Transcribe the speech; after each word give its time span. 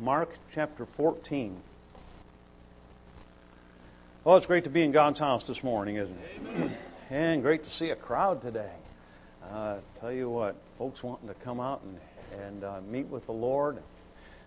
Mark 0.00 0.32
chapter 0.54 0.86
14. 0.86 1.54
Well, 4.24 4.38
it's 4.38 4.46
great 4.46 4.64
to 4.64 4.70
be 4.70 4.82
in 4.82 4.92
God's 4.92 5.20
house 5.20 5.46
this 5.46 5.62
morning, 5.62 5.96
isn't 5.96 6.18
it? 6.56 6.70
and 7.10 7.42
great 7.42 7.64
to 7.64 7.70
see 7.70 7.90
a 7.90 7.96
crowd 7.96 8.40
today. 8.40 8.72
Uh, 9.52 9.76
tell 10.00 10.10
you 10.10 10.30
what, 10.30 10.56
folks 10.78 11.02
wanting 11.02 11.28
to 11.28 11.34
come 11.34 11.60
out 11.60 11.82
and, 11.82 12.40
and 12.40 12.64
uh, 12.64 12.80
meet 12.88 13.08
with 13.08 13.26
the 13.26 13.34
Lord, 13.34 13.76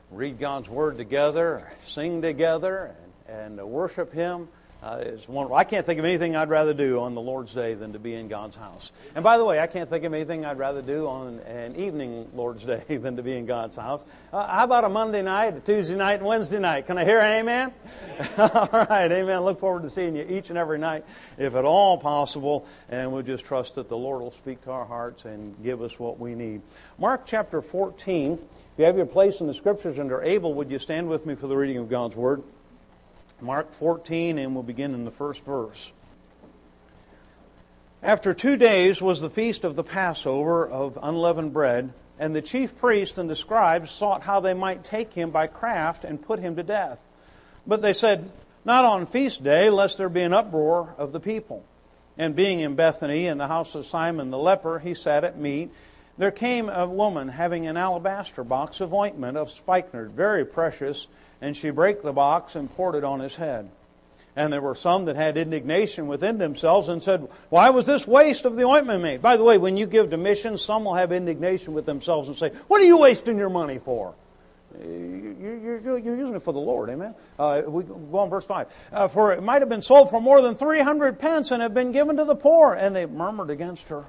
read 0.10 0.40
God's 0.40 0.70
Word 0.70 0.98
together, 0.98 1.72
sing 1.86 2.24
together, 2.24 2.96
and, 3.28 3.38
and 3.38 3.60
uh, 3.60 3.66
worship 3.68 4.12
Him. 4.12 4.48
Uh, 4.84 4.98
is 4.98 5.30
wonderful. 5.30 5.56
I 5.56 5.64
can't 5.64 5.86
think 5.86 5.98
of 5.98 6.04
anything 6.04 6.36
I'd 6.36 6.50
rather 6.50 6.74
do 6.74 7.00
on 7.00 7.16
the 7.16 7.22
Lord's 7.22 7.54
Day 7.54 7.74
than 7.74 7.94
to 7.94 8.00
be 8.00 8.16
in 8.16 8.28
God's 8.28 8.58
house. 8.58 8.92
And 9.16 9.24
by 9.24 9.38
the 9.38 9.46
way, 9.46 9.58
I 9.62 9.68
can't 9.68 9.90
think 9.90 10.04
of 10.04 10.14
anything 10.14 10.44
I'd 10.44 10.58
rather 10.58 10.82
do 10.82 11.08
on 11.08 11.40
an 11.40 11.78
evening 11.78 12.30
Lord's 12.34 12.66
Day 12.66 12.84
than 12.90 13.16
to 13.16 13.24
be 13.24 13.32
in 13.38 13.46
God's 13.46 13.78
house. 13.78 14.04
Uh, 14.34 14.46
how 14.46 14.66
about 14.66 14.84
a 14.84 14.90
Monday 14.90 15.22
night, 15.22 15.56
a 15.56 15.62
Tuesday 15.62 15.96
night, 15.96 16.16
and 16.16 16.26
Wednesday 16.26 16.60
night? 16.60 16.86
Can 16.86 16.98
I 16.98 17.06
hear 17.06 17.20
an 17.20 17.40
amen? 17.40 17.72
all 18.38 18.86
right, 18.90 19.10
amen. 19.10 19.40
Look 19.46 19.58
forward 19.60 19.84
to 19.84 19.90
seeing 19.90 20.18
you 20.18 20.26
each 20.28 20.50
and 20.50 20.58
every 20.58 20.80
night, 20.80 21.06
if 21.38 21.56
at 21.56 21.64
all 21.64 21.98
possible. 21.98 22.66
And 22.90 23.14
we'll 23.14 23.24
just 23.24 23.46
trust 23.46 23.76
that 23.76 23.88
the 23.88 23.98
Lord 23.98 24.22
will 24.22 24.32
speak 24.32 24.64
to 24.64 24.72
our 24.72 24.86
hearts 24.86 25.24
and 25.24 25.56
give 25.64 25.82
us 25.82 25.98
what 25.98 26.20
we 26.20 26.36
need. 26.36 26.62
Mark 27.00 27.26
chapter 27.26 27.62
14. 27.62 28.34
If 28.34 28.40
you 28.78 28.84
have 28.84 28.98
your 28.98 29.06
place 29.06 29.40
in 29.40 29.48
the 29.48 29.54
Scriptures 29.54 29.98
and 29.98 30.12
are 30.12 30.24
able, 30.24 30.54
would 30.56 30.70
you 30.70 30.80
stand 30.80 31.08
with 31.08 31.26
me 31.26 31.36
for 31.36 31.48
the 31.48 31.56
reading 31.56 31.78
of 31.78 31.90
God's 31.90 32.18
Word? 32.18 32.44
Mark 33.44 33.74
14, 33.74 34.38
and 34.38 34.54
we'll 34.54 34.64
begin 34.64 34.94
in 34.94 35.04
the 35.04 35.12
first 35.12 35.44
verse. 35.44 35.92
After 38.02 38.34
two 38.34 38.56
days 38.56 39.02
was 39.02 39.20
the 39.20 39.30
feast 39.30 39.66
of 39.66 39.76
the 39.76 39.84
Passover 39.84 40.66
of 40.66 40.98
unleavened 41.02 41.52
bread, 41.52 41.92
and 42.18 42.34
the 42.34 42.42
chief 42.42 42.78
priests 42.78 43.18
and 43.18 43.30
the 43.30 43.36
scribes 43.36 43.92
sought 43.92 44.24
how 44.24 44.40
they 44.40 44.54
might 44.54 44.86
take 44.86 45.14
him 45.14 45.30
by 45.30 45.48
craft 45.48 46.06
and 46.06 46.22
put 46.22 46.40
him 46.40 46.56
to 46.56 46.64
death. 46.64 47.04
But 47.68 47.82
they 47.82 47.92
said, 47.92 48.32
Not 48.64 48.86
on 48.86 49.06
feast 49.06 49.44
day, 49.44 49.70
lest 49.70 49.98
there 49.98 50.10
be 50.10 50.22
an 50.22 50.34
uproar 50.34 50.96
of 50.98 51.12
the 51.12 51.20
people. 51.20 51.66
And 52.18 52.38
being 52.38 52.62
in 52.62 52.76
Bethany, 52.76 53.28
in 53.28 53.40
the 53.40 53.48
house 53.48 53.76
of 53.76 53.86
Simon 53.86 54.32
the 54.32 54.38
leper, 54.38 54.80
he 54.80 54.94
sat 54.94 55.26
at 55.26 55.38
meat. 55.38 55.70
There 56.18 56.32
came 56.32 56.70
a 56.70 56.88
woman 56.88 57.28
having 57.28 57.68
an 57.68 57.76
alabaster 57.76 58.46
box 58.46 58.80
of 58.80 58.94
ointment 58.94 59.36
of 59.36 59.52
spikenard, 59.52 60.12
very 60.12 60.46
precious 60.46 61.08
and 61.42 61.56
she 61.56 61.70
brake 61.70 62.02
the 62.02 62.14
box 62.14 62.56
and 62.56 62.74
poured 62.74 62.96
it 62.96 63.04
on 63.04 63.20
his 63.20 63.36
head. 63.36 63.70
And 64.36 64.52
there 64.52 64.62
were 64.62 64.76
some 64.76 65.06
that 65.06 65.16
had 65.16 65.38
indignation 65.38 66.08
within 66.08 66.40
themselves 66.40 66.90
and 66.90 67.04
said, 67.04 67.28
Why 67.50 67.70
was 67.70 67.86
this 67.86 68.08
waste 68.08 68.46
of 68.46 68.56
the 68.56 68.64
ointment 68.64 69.04
made? 69.04 69.22
By 69.22 69.38
the 69.38 69.44
way, 69.44 69.60
when 69.60 69.78
you 69.78 69.86
give 69.86 70.10
to 70.10 70.18
missions, 70.18 70.64
some 70.64 70.86
will 70.86 70.96
have 70.96 71.12
indignation 71.12 71.74
with 71.74 71.86
themselves 71.86 72.28
and 72.30 72.38
say, 72.38 72.50
What 72.68 72.82
are 72.82 72.86
you 72.86 72.98
wasting 72.98 73.38
your 73.38 73.52
money 73.52 73.78
for? 73.78 74.16
You're, 74.82 76.00
using 76.00 76.34
it 76.34 76.42
for 76.42 76.52
the 76.52 76.60
Lord, 76.60 76.90
amen? 76.90 77.14
Uh, 77.38 77.62
we 77.68 77.84
go 77.84 78.18
on 78.18 78.32
verse 78.32 78.46
5. 78.46 78.76
Uh, 78.92 79.08
for 79.08 79.34
it 79.34 79.44
might 79.44 79.62
have 79.62 79.70
been 79.70 79.84
sold 79.84 80.10
for 80.10 80.20
more 80.20 80.42
than 80.42 80.56
300 80.56 81.20
pence 81.20 81.52
and 81.52 81.62
have 81.62 81.76
been 81.76 81.92
given 81.92 82.18
to 82.18 82.26
the 82.26 82.36
poor. 82.36 82.74
And 82.74 82.96
they 82.96 83.06
murmured 83.06 83.52
against 83.52 83.90
her. 83.90 84.06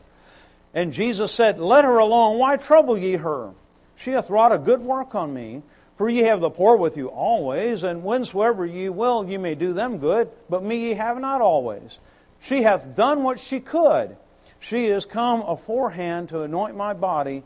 And 0.73 0.93
Jesus 0.93 1.33
said, 1.33 1.59
Let 1.59 1.85
her 1.85 1.99
alone. 1.99 2.39
Why 2.39 2.57
trouble 2.57 2.97
ye 2.97 3.17
her? 3.17 3.53
She 3.97 4.13
hath 4.13 4.31
wrought 4.31 4.53
a 4.53 4.59
good 4.59 4.81
work 4.81 5.15
on 5.15 5.35
me. 5.35 5.63
For 5.97 6.09
ye 6.09 6.23
have 6.23 6.41
the 6.41 6.51
poor 6.51 6.77
with 6.77 6.97
you 6.97 7.09
always, 7.09 7.85
and 7.85 8.03
whensoever 8.03 8.67
ye 8.67 8.89
will, 8.89 9.29
ye 9.29 9.37
may 9.37 9.55
do 9.55 9.73
them 9.73 9.99
good, 9.99 10.29
but 10.51 10.63
me 10.63 10.77
ye 10.77 10.95
have 10.95 11.21
not 11.21 11.41
always. 11.41 12.01
She 12.41 12.63
hath 12.63 12.97
done 12.97 13.23
what 13.23 13.39
she 13.39 13.61
could. 13.61 14.17
She 14.59 14.87
is 14.87 15.05
come 15.05 15.43
aforehand 15.43 16.31
to 16.31 16.43
anoint 16.43 16.77
my 16.77 16.95
body 16.95 17.45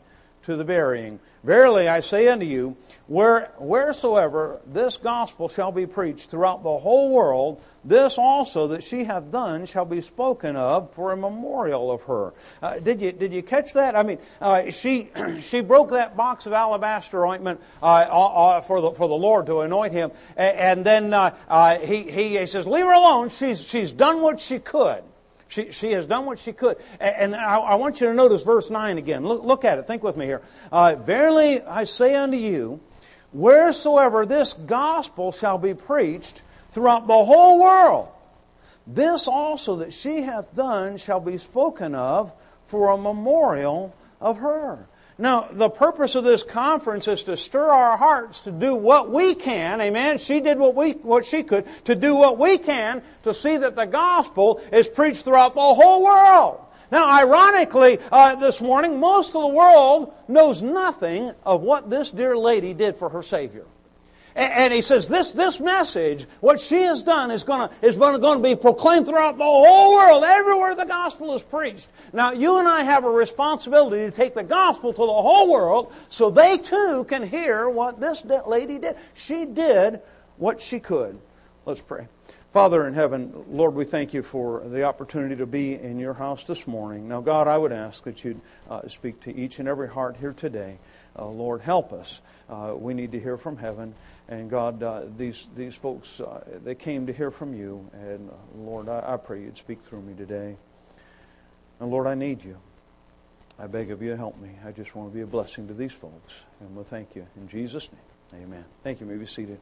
to 0.49 0.55
the 0.55 0.63
burying. 0.63 1.19
Verily 1.43 1.87
I 1.87 1.99
say 1.99 2.27
unto 2.27 2.43
you, 2.43 2.75
where, 3.05 3.51
wheresoever 3.59 4.59
this 4.65 4.97
gospel 4.97 5.47
shall 5.47 5.71
be 5.71 5.85
preached 5.85 6.31
throughout 6.31 6.63
the 6.63 6.77
whole 6.77 7.13
world, 7.13 7.61
this 7.85 8.17
also 8.17 8.69
that 8.69 8.83
she 8.83 9.03
hath 9.03 9.31
done 9.31 9.67
shall 9.67 9.85
be 9.85 10.01
spoken 10.01 10.55
of 10.55 10.91
for 10.95 11.11
a 11.11 11.17
memorial 11.17 11.91
of 11.91 12.01
her. 12.03 12.33
Uh, 12.61 12.79
did 12.79 12.99
you 12.99 13.11
did 13.11 13.31
you 13.31 13.41
catch 13.41 13.73
that? 13.73 13.95
I 13.95 14.03
mean, 14.03 14.17
uh, 14.41 14.71
she 14.71 15.11
she 15.39 15.61
broke 15.61 15.91
that 15.91 16.17
box 16.17 16.45
of 16.45 16.51
alabaster 16.51 17.25
ointment 17.25 17.61
uh, 17.81 18.05
uh, 18.09 18.57
uh 18.57 18.61
for 18.61 18.81
the 18.81 18.91
for 18.91 19.07
the 19.07 19.15
Lord 19.15 19.45
to 19.45 19.61
anoint 19.61 19.93
him, 19.93 20.11
and, 20.35 20.57
and 20.57 20.85
then 20.85 21.13
uh, 21.13 21.79
he, 21.79 22.03
he 22.09 22.37
he 22.39 22.45
says, 22.47 22.67
"Leave 22.67 22.85
her 22.85 22.91
alone. 22.91 23.29
She's 23.29 23.65
she's 23.65 23.91
done 23.91 24.21
what 24.21 24.41
she 24.41 24.59
could." 24.59 25.03
She, 25.49 25.71
she 25.71 25.91
has 25.93 26.05
done 26.05 26.25
what 26.25 26.39
she 26.39 26.53
could. 26.53 26.77
And, 26.99 27.33
and 27.33 27.35
I, 27.35 27.57
I, 27.57 27.75
want 27.75 27.99
you 27.99 28.07
to 28.07 28.13
notice 28.13 28.43
verse 28.43 28.69
9 28.69 28.99
again. 28.99 29.25
Look, 29.25 29.43
look 29.43 29.65
at 29.65 29.79
it. 29.79 29.87
Think 29.87 30.03
with 30.03 30.15
me 30.15 30.25
here. 30.25 30.41
Uh, 30.71 30.95
Verily 30.95 31.61
I 31.61 31.83
say 31.83 32.15
unto 32.15 32.37
you, 32.37 32.79
wheresoever 33.33 34.25
this 34.25 34.53
gospel 34.53 35.31
shall 35.31 35.57
be 35.57 35.73
preached 35.73 36.43
throughout 36.69 37.07
the 37.07 37.25
whole 37.25 37.59
world, 37.59 38.09
this 38.85 39.27
also 39.27 39.77
that 39.77 39.91
she 39.91 40.21
hath 40.21 40.55
done 40.55 40.97
shall 40.97 41.19
be 41.19 41.39
spoken 41.39 41.95
of 41.95 42.31
for 42.67 42.91
a 42.91 42.97
memorial 42.97 43.95
of 44.21 44.37
her. 44.37 44.87
Now, 45.19 45.49
the 45.51 45.69
purpose 45.69 46.15
of 46.15 46.23
this 46.23 46.43
conference 46.43 47.05
is 47.09 47.23
to 47.23 47.35
stir 47.35 47.67
our 47.67 47.97
hearts 47.97 48.39
to 48.41 48.51
do 48.51 48.73
what 48.73 49.11
we 49.11 49.35
can. 49.35 49.81
Amen. 49.81 50.17
She 50.17 50.39
did 50.39 50.57
what 50.57 50.75
we, 50.75 50.93
what 50.93 51.25
she 51.25 51.43
could 51.43 51.65
to 51.83 51.93
do 51.93 52.15
what 52.15 52.37
we 52.37 52.57
can 52.57 53.03
to 53.23 53.33
see 53.33 53.57
that 53.57 53.75
the 53.75 53.85
gospel 53.85 54.61
is 54.71 54.87
preached 54.87 55.25
throughout 55.25 55.55
the 55.55 55.61
whole 55.61 56.05
world. 56.05 56.61
Now, 56.89 57.09
ironically, 57.11 57.99
uh, 58.11 58.35
this 58.35 58.61
morning, 58.61 58.97
most 59.01 59.35
of 59.35 59.41
the 59.41 59.47
world 59.49 60.13
knows 60.29 60.63
nothing 60.63 61.31
of 61.43 61.61
what 61.61 61.89
this 61.89 62.11
dear 62.11 62.37
lady 62.37 62.73
did 62.73 62.95
for 62.95 63.09
her 63.09 63.21
Savior. 63.21 63.65
And 64.39 64.73
he 64.73 64.81
says, 64.81 65.09
this, 65.09 65.33
this 65.33 65.59
message, 65.59 66.25
what 66.39 66.61
she 66.61 66.83
has 66.83 67.03
done, 67.03 67.29
is 67.29 67.43
going 67.43 67.67
to 67.67 67.75
is 67.85 67.97
going 67.97 68.21
to 68.21 68.39
be 68.39 68.55
proclaimed 68.55 69.05
throughout 69.05 69.37
the 69.37 69.43
whole 69.43 69.93
world, 69.95 70.23
everywhere 70.23 70.75
the 70.75 70.85
gospel 70.85 71.35
is 71.35 71.41
preached. 71.41 71.89
Now, 72.13 72.31
you 72.31 72.57
and 72.57 72.65
I 72.65 72.83
have 72.83 73.03
a 73.03 73.09
responsibility 73.09 74.09
to 74.09 74.11
take 74.11 74.35
the 74.35 74.43
gospel 74.43 74.93
to 74.93 75.01
the 75.01 75.07
whole 75.07 75.51
world 75.51 75.91
so 76.07 76.29
they 76.29 76.57
too 76.57 77.05
can 77.09 77.27
hear 77.27 77.67
what 77.67 77.99
this 77.99 78.23
lady 78.23 78.79
did. 78.79 78.95
She 79.13 79.43
did 79.43 79.99
what 80.37 80.61
she 80.61 80.79
could. 80.79 81.19
Let's 81.65 81.81
pray. 81.81 82.07
Father 82.53 82.87
in 82.87 82.93
heaven, 82.93 83.45
Lord, 83.49 83.75
we 83.75 83.85
thank 83.85 84.13
you 84.13 84.23
for 84.23 84.61
the 84.65 84.83
opportunity 84.83 85.35
to 85.35 85.45
be 85.45 85.75
in 85.75 85.99
your 85.99 86.13
house 86.13 86.45
this 86.45 86.65
morning. 86.65 87.07
Now, 87.07 87.21
God, 87.21 87.47
I 87.47 87.57
would 87.57 87.73
ask 87.73 88.03
that 88.05 88.23
you'd 88.23 88.41
uh, 88.69 88.87
speak 88.87 89.19
to 89.21 89.35
each 89.35 89.59
and 89.59 89.67
every 89.67 89.87
heart 89.87 90.17
here 90.17 90.33
today. 90.33 90.79
Uh, 91.17 91.27
Lord, 91.27 91.61
help 91.61 91.91
us. 91.93 92.21
Uh, 92.49 92.73
we 92.75 92.93
need 92.93 93.11
to 93.11 93.19
hear 93.19 93.37
from 93.37 93.57
heaven. 93.57 93.93
And 94.29 94.49
God, 94.49 94.81
uh, 94.81 95.03
these, 95.17 95.47
these 95.55 95.75
folks, 95.75 96.21
uh, 96.21 96.43
they 96.63 96.75
came 96.75 97.05
to 97.07 97.13
hear 97.13 97.29
from 97.29 97.53
you. 97.53 97.87
And 97.93 98.29
uh, 98.29 98.33
Lord, 98.57 98.89
I, 98.89 99.13
I 99.13 99.17
pray 99.17 99.41
you'd 99.41 99.57
speak 99.57 99.83
through 99.83 100.01
me 100.01 100.15
today. 100.15 100.55
And 101.79 101.91
Lord, 101.91 102.07
I 102.07 102.15
need 102.15 102.43
you. 102.43 102.57
I 103.59 103.67
beg 103.67 103.91
of 103.91 104.01
you 104.01 104.11
to 104.11 104.17
help 104.17 104.39
me. 104.39 104.51
I 104.65 104.71
just 104.71 104.95
want 104.95 105.11
to 105.11 105.13
be 105.13 105.21
a 105.21 105.27
blessing 105.27 105.67
to 105.67 105.73
these 105.73 105.93
folks. 105.93 106.45
And 106.61 106.73
we'll 106.73 106.85
thank 106.85 107.15
you. 107.15 107.27
In 107.35 107.49
Jesus' 107.49 107.89
name, 107.91 108.43
amen. 108.43 108.65
Thank 108.83 109.01
you. 109.01 109.05
you 109.05 109.11
may 109.11 109.19
be 109.19 109.27
seated. 109.27 109.59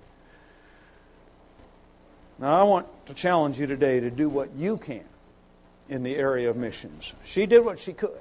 Now, 2.40 2.60
I 2.60 2.64
want 2.64 2.88
to 3.08 3.16
challenge 3.16 3.60
you 3.60 3.66
today 3.66 4.00
to 4.00 4.12
do 4.12 4.30
what 4.30 4.54
you 4.56 4.78
can 4.78 5.04
in 5.90 6.04
the 6.04 6.16
area 6.16 6.50
of 6.50 6.56
missions. 6.56 7.14
She 7.24 7.48
did 7.48 7.66
what 7.66 7.80
she 7.80 7.94
could. 7.94 8.12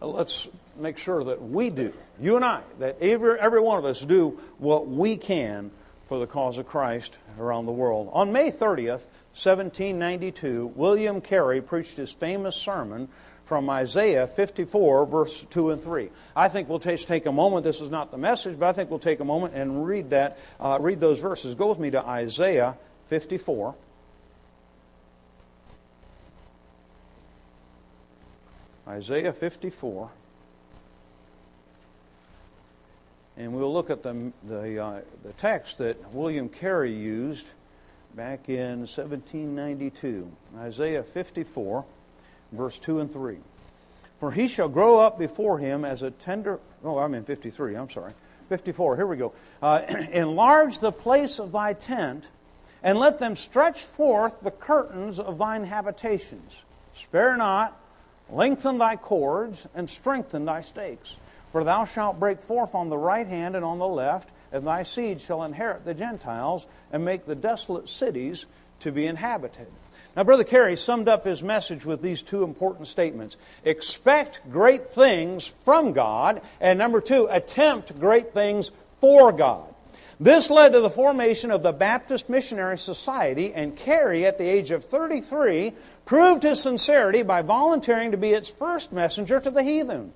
Uh, 0.00 0.06
let's 0.06 0.48
make 0.76 0.96
sure 0.96 1.22
that 1.24 1.42
we 1.42 1.68
do, 1.68 1.92
you 2.20 2.36
and 2.36 2.44
I, 2.44 2.62
that 2.78 2.96
every, 3.00 3.38
every 3.38 3.60
one 3.60 3.78
of 3.78 3.84
us 3.84 4.00
do 4.00 4.40
what 4.58 4.88
we 4.88 5.16
can 5.16 5.70
for 6.08 6.18
the 6.18 6.26
cause 6.26 6.56
of 6.56 6.66
Christ 6.66 7.18
around 7.38 7.66
the 7.66 7.72
world. 7.72 8.08
On 8.12 8.32
May 8.32 8.50
30th, 8.50 9.04
1792, 9.34 10.72
William 10.74 11.20
Carey 11.20 11.60
preached 11.60 11.96
his 11.96 12.12
famous 12.12 12.56
sermon 12.56 13.08
from 13.44 13.68
Isaiah 13.68 14.26
54, 14.26 15.06
verse 15.06 15.44
2 15.50 15.70
and 15.70 15.82
3. 15.82 16.10
I 16.34 16.48
think 16.48 16.68
we'll 16.68 16.78
just 16.78 17.06
take 17.06 17.26
a 17.26 17.32
moment. 17.32 17.64
This 17.64 17.80
is 17.80 17.90
not 17.90 18.10
the 18.10 18.18
message, 18.18 18.58
but 18.58 18.68
I 18.68 18.72
think 18.72 18.90
we'll 18.90 18.98
take 18.98 19.20
a 19.20 19.24
moment 19.24 19.54
and 19.54 19.86
read 19.86 20.10
that, 20.10 20.38
uh, 20.58 20.78
read 20.80 21.00
those 21.00 21.20
verses. 21.20 21.54
Go 21.54 21.68
with 21.68 21.78
me 21.78 21.90
to 21.90 22.04
Isaiah 22.04 22.76
54. 23.06 23.74
Isaiah 28.88 29.32
54. 29.32 30.10
And 33.38 33.52
we'll 33.52 33.72
look 33.72 33.90
at 33.90 34.02
the, 34.02 34.32
the, 34.44 34.82
uh, 34.82 35.00
the 35.22 35.32
text 35.34 35.78
that 35.78 36.12
William 36.14 36.48
Carey 36.48 36.92
used 36.92 37.48
back 38.14 38.48
in 38.48 38.80
1792. 38.80 40.30
Isaiah 40.58 41.02
54, 41.02 41.84
verse 42.52 42.78
2 42.78 43.00
and 43.00 43.12
3. 43.12 43.36
For 44.20 44.32
he 44.32 44.48
shall 44.48 44.70
grow 44.70 44.98
up 44.98 45.18
before 45.18 45.58
him 45.58 45.84
as 45.84 46.02
a 46.02 46.10
tender. 46.10 46.58
Oh, 46.82 46.98
I'm 46.98 47.14
in 47.14 47.24
53, 47.24 47.74
I'm 47.76 47.90
sorry. 47.90 48.12
54, 48.48 48.96
here 48.96 49.06
we 49.06 49.16
go. 49.16 49.32
Uh, 49.60 49.82
Enlarge 50.12 50.78
the 50.78 50.92
place 50.92 51.38
of 51.38 51.52
thy 51.52 51.74
tent, 51.74 52.28
and 52.86 53.00
let 53.00 53.18
them 53.18 53.34
stretch 53.34 53.82
forth 53.82 54.40
the 54.42 54.50
curtains 54.52 55.18
of 55.18 55.38
thine 55.38 55.64
habitations. 55.64 56.62
Spare 56.94 57.36
not, 57.36 57.76
lengthen 58.30 58.78
thy 58.78 58.94
cords, 58.94 59.66
and 59.74 59.90
strengthen 59.90 60.44
thy 60.44 60.60
stakes. 60.60 61.16
For 61.50 61.64
thou 61.64 61.84
shalt 61.84 62.20
break 62.20 62.40
forth 62.40 62.76
on 62.76 62.88
the 62.88 62.96
right 62.96 63.26
hand 63.26 63.56
and 63.56 63.64
on 63.64 63.80
the 63.80 63.88
left, 63.88 64.28
and 64.52 64.64
thy 64.64 64.84
seed 64.84 65.20
shall 65.20 65.42
inherit 65.42 65.84
the 65.84 65.94
Gentiles 65.94 66.68
and 66.92 67.04
make 67.04 67.26
the 67.26 67.34
desolate 67.34 67.88
cities 67.88 68.46
to 68.78 68.92
be 68.92 69.04
inhabited. 69.04 69.66
Now, 70.14 70.22
Brother 70.22 70.44
Carey 70.44 70.76
summed 70.76 71.08
up 71.08 71.24
his 71.24 71.42
message 71.42 71.84
with 71.84 72.02
these 72.02 72.22
two 72.22 72.44
important 72.44 72.86
statements 72.86 73.36
expect 73.64 74.40
great 74.52 74.90
things 74.90 75.52
from 75.64 75.92
God, 75.92 76.40
and 76.60 76.78
number 76.78 77.00
two, 77.00 77.26
attempt 77.32 77.98
great 77.98 78.32
things 78.32 78.70
for 79.00 79.32
God. 79.32 79.74
This 80.18 80.48
led 80.48 80.72
to 80.72 80.80
the 80.80 80.88
formation 80.88 81.50
of 81.50 81.62
the 81.62 81.72
Baptist 81.72 82.30
Missionary 82.30 82.78
Society, 82.78 83.52
and 83.52 83.76
Carey, 83.76 84.24
at 84.24 84.38
the 84.38 84.48
age 84.48 84.70
of 84.70 84.86
33, 84.86 85.74
proved 86.06 86.42
his 86.42 86.62
sincerity 86.62 87.22
by 87.22 87.42
volunteering 87.42 88.12
to 88.12 88.16
be 88.16 88.30
its 88.30 88.48
first 88.48 88.92
messenger 88.92 89.40
to 89.40 89.50
the 89.50 89.62
heathen. 89.62 90.12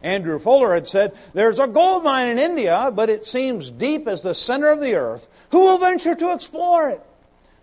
Andrew 0.00 0.38
Fuller 0.38 0.74
had 0.74 0.86
said, 0.86 1.16
There's 1.32 1.58
a 1.58 1.66
gold 1.66 2.04
mine 2.04 2.28
in 2.28 2.38
India, 2.38 2.92
but 2.94 3.10
it 3.10 3.24
seems 3.24 3.70
deep 3.70 4.06
as 4.06 4.22
the 4.22 4.34
center 4.34 4.70
of 4.70 4.80
the 4.80 4.94
earth. 4.94 5.26
Who 5.50 5.60
will 5.60 5.78
venture 5.78 6.14
to 6.14 6.32
explore 6.32 6.90
it? 6.90 7.02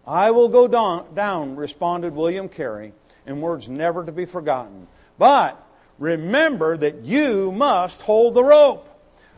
I 0.05 0.31
will 0.31 0.49
go 0.49 0.67
down, 0.67 1.55
responded 1.55 2.13
William 2.13 2.49
Carey, 2.49 2.93
in 3.25 3.39
words 3.39 3.69
never 3.69 4.05
to 4.05 4.11
be 4.11 4.25
forgotten. 4.25 4.87
But 5.17 5.61
remember 5.97 6.75
that 6.75 7.03
you 7.03 7.51
must 7.53 8.01
hold 8.01 8.33
the 8.33 8.43
rope. 8.43 8.87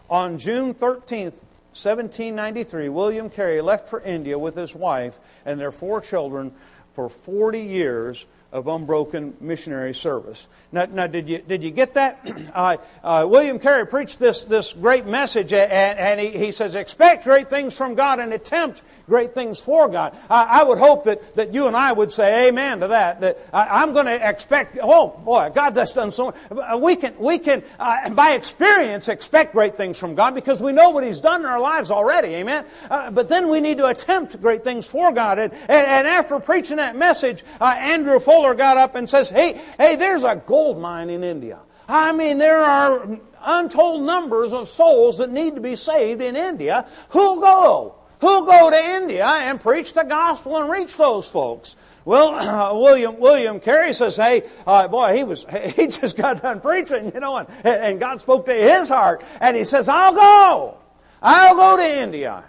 On 0.10 0.38
June 0.38 0.74
13th, 0.74 1.44
1793, 1.72 2.90
William 2.90 3.30
Carey 3.30 3.62
left 3.62 3.88
for 3.88 4.02
India 4.02 4.38
with 4.38 4.56
his 4.56 4.76
wife 4.76 5.22
and 5.46 5.58
their 5.60 5.72
four 5.72 6.02
children 6.02 6.54
for 6.92 7.08
40 7.08 7.62
years 7.62 8.26
of 8.52 8.68
unbroken 8.68 9.36
missionary 9.40 9.94
service. 9.94 10.48
Now, 10.72 10.86
now 10.86 11.08
did, 11.08 11.28
you, 11.30 11.40
did 11.40 11.64
you 11.64 11.72
get 11.72 11.94
that? 11.96 12.20
Uh, 12.52 12.78
uh, 13.04 13.26
William 13.30 13.60
Carey 13.60 13.88
preached 13.88 14.20
this, 14.20 14.44
this 14.44 14.74
great 14.74 15.06
message, 15.06 15.54
and, 15.54 15.72
and 15.72 16.20
he, 16.20 16.32
he 16.32 16.52
says, 16.52 16.76
Expect 16.76 17.24
great 17.24 17.50
things 17.50 17.78
from 17.78 17.96
God 17.96 18.20
and 18.20 18.34
attempt 18.34 18.82
great 19.08 19.34
things 19.34 19.60
for 19.60 19.88
God. 19.88 20.18
I, 20.30 20.62
I 20.62 20.64
would 20.64 20.78
hope 20.78 21.06
that, 21.06 21.36
that 21.36 21.54
you 21.54 21.68
and 21.68 21.76
I 21.76 21.94
would 21.94 22.12
say 22.12 22.50
amen 22.50 22.82
to 22.82 22.90
that. 22.90 23.22
That 23.22 23.40
I, 23.54 23.84
am 23.84 23.94
going 23.94 24.06
to 24.08 24.30
expect, 24.30 24.78
oh 24.82 25.10
boy, 25.24 25.52
God 25.54 25.78
has 25.78 25.94
done 25.94 26.12
so 26.12 26.34
much. 26.50 26.82
We 26.82 26.98
can, 26.98 27.18
we 27.20 27.40
can 27.40 27.64
uh, 27.80 28.10
by 28.10 28.32
experience, 28.32 29.08
expect 29.08 29.54
great 29.54 29.78
things 29.78 29.98
from 29.98 30.16
God 30.16 30.36
because 30.36 30.62
we 30.62 30.74
know 30.74 30.90
what 30.90 31.04
He's 31.04 31.22
done 31.22 31.42
in 31.42 31.48
our 31.48 31.60
lives 31.60 31.90
already, 31.90 32.36
amen? 32.36 32.66
Uh, 32.90 33.12
but 33.12 33.30
then 33.30 33.50
we 33.50 33.62
need 33.62 33.78
to 33.78 33.86
attempt 33.86 34.42
great 34.42 34.64
things 34.64 34.88
for 34.88 35.14
God. 35.14 35.40
And, 35.40 35.54
and, 35.54 35.70
and 35.70 36.08
after 36.08 36.40
preaching 36.40 36.78
that 36.78 36.96
message, 36.96 37.44
uh, 37.62 37.76
Andrew 37.78 38.20
Fuller 38.20 38.41
got 38.56 38.78
up 38.78 38.96
and 38.96 39.10
says, 39.10 39.30
hey, 39.30 39.60
hey, 39.78 39.96
there's 39.96 40.24
a 40.24 40.36
gold 40.36 40.80
mine 40.80 41.10
in 41.10 41.24
India. 41.24 41.60
I 41.88 42.12
mean, 42.14 42.38
there 42.38 42.60
are 42.60 43.20
untold 43.44 44.04
numbers 44.04 44.54
of 44.54 44.68
souls 44.68 45.18
that 45.18 45.32
need 45.32 45.56
to 45.56 45.62
be 45.62 45.76
saved 45.76 46.22
in 46.22 46.36
India. 46.36 46.88
Who'll 47.10 47.40
go? 47.40 47.96
Who'll 48.22 48.46
go 48.46 48.70
to 48.70 48.78
India 48.78 49.26
and 49.26 49.60
preach 49.60 49.94
the 49.94 50.04
gospel 50.04 50.58
and 50.58 50.70
reach 50.70 50.96
those 50.96 51.30
folks? 51.30 51.76
Well, 52.06 52.36
uh, 52.36 52.74
William 52.80 53.20
William 53.20 53.60
Carey 53.60 53.94
says, 53.94 54.16
"Hey, 54.16 54.44
uh, 54.66 54.88
boy, 54.88 55.18
he 55.18 55.24
was 55.24 55.46
he 55.76 55.88
just 55.88 56.18
got 56.18 56.42
done 56.42 56.62
preaching, 56.62 57.12
you 57.14 57.20
know, 57.20 57.38
and, 57.38 57.50
and 57.64 58.00
God 58.00 58.22
spoke 58.22 58.46
to 58.46 58.54
his 58.54 58.90
heart, 58.90 59.24
and 59.40 59.58
he 59.58 59.64
says, 59.64 59.90
"I'll 59.90 60.14
go, 60.14 60.78
I'll 61.22 61.56
go 61.56 61.78
to 61.78 61.98
India, 62.00 62.44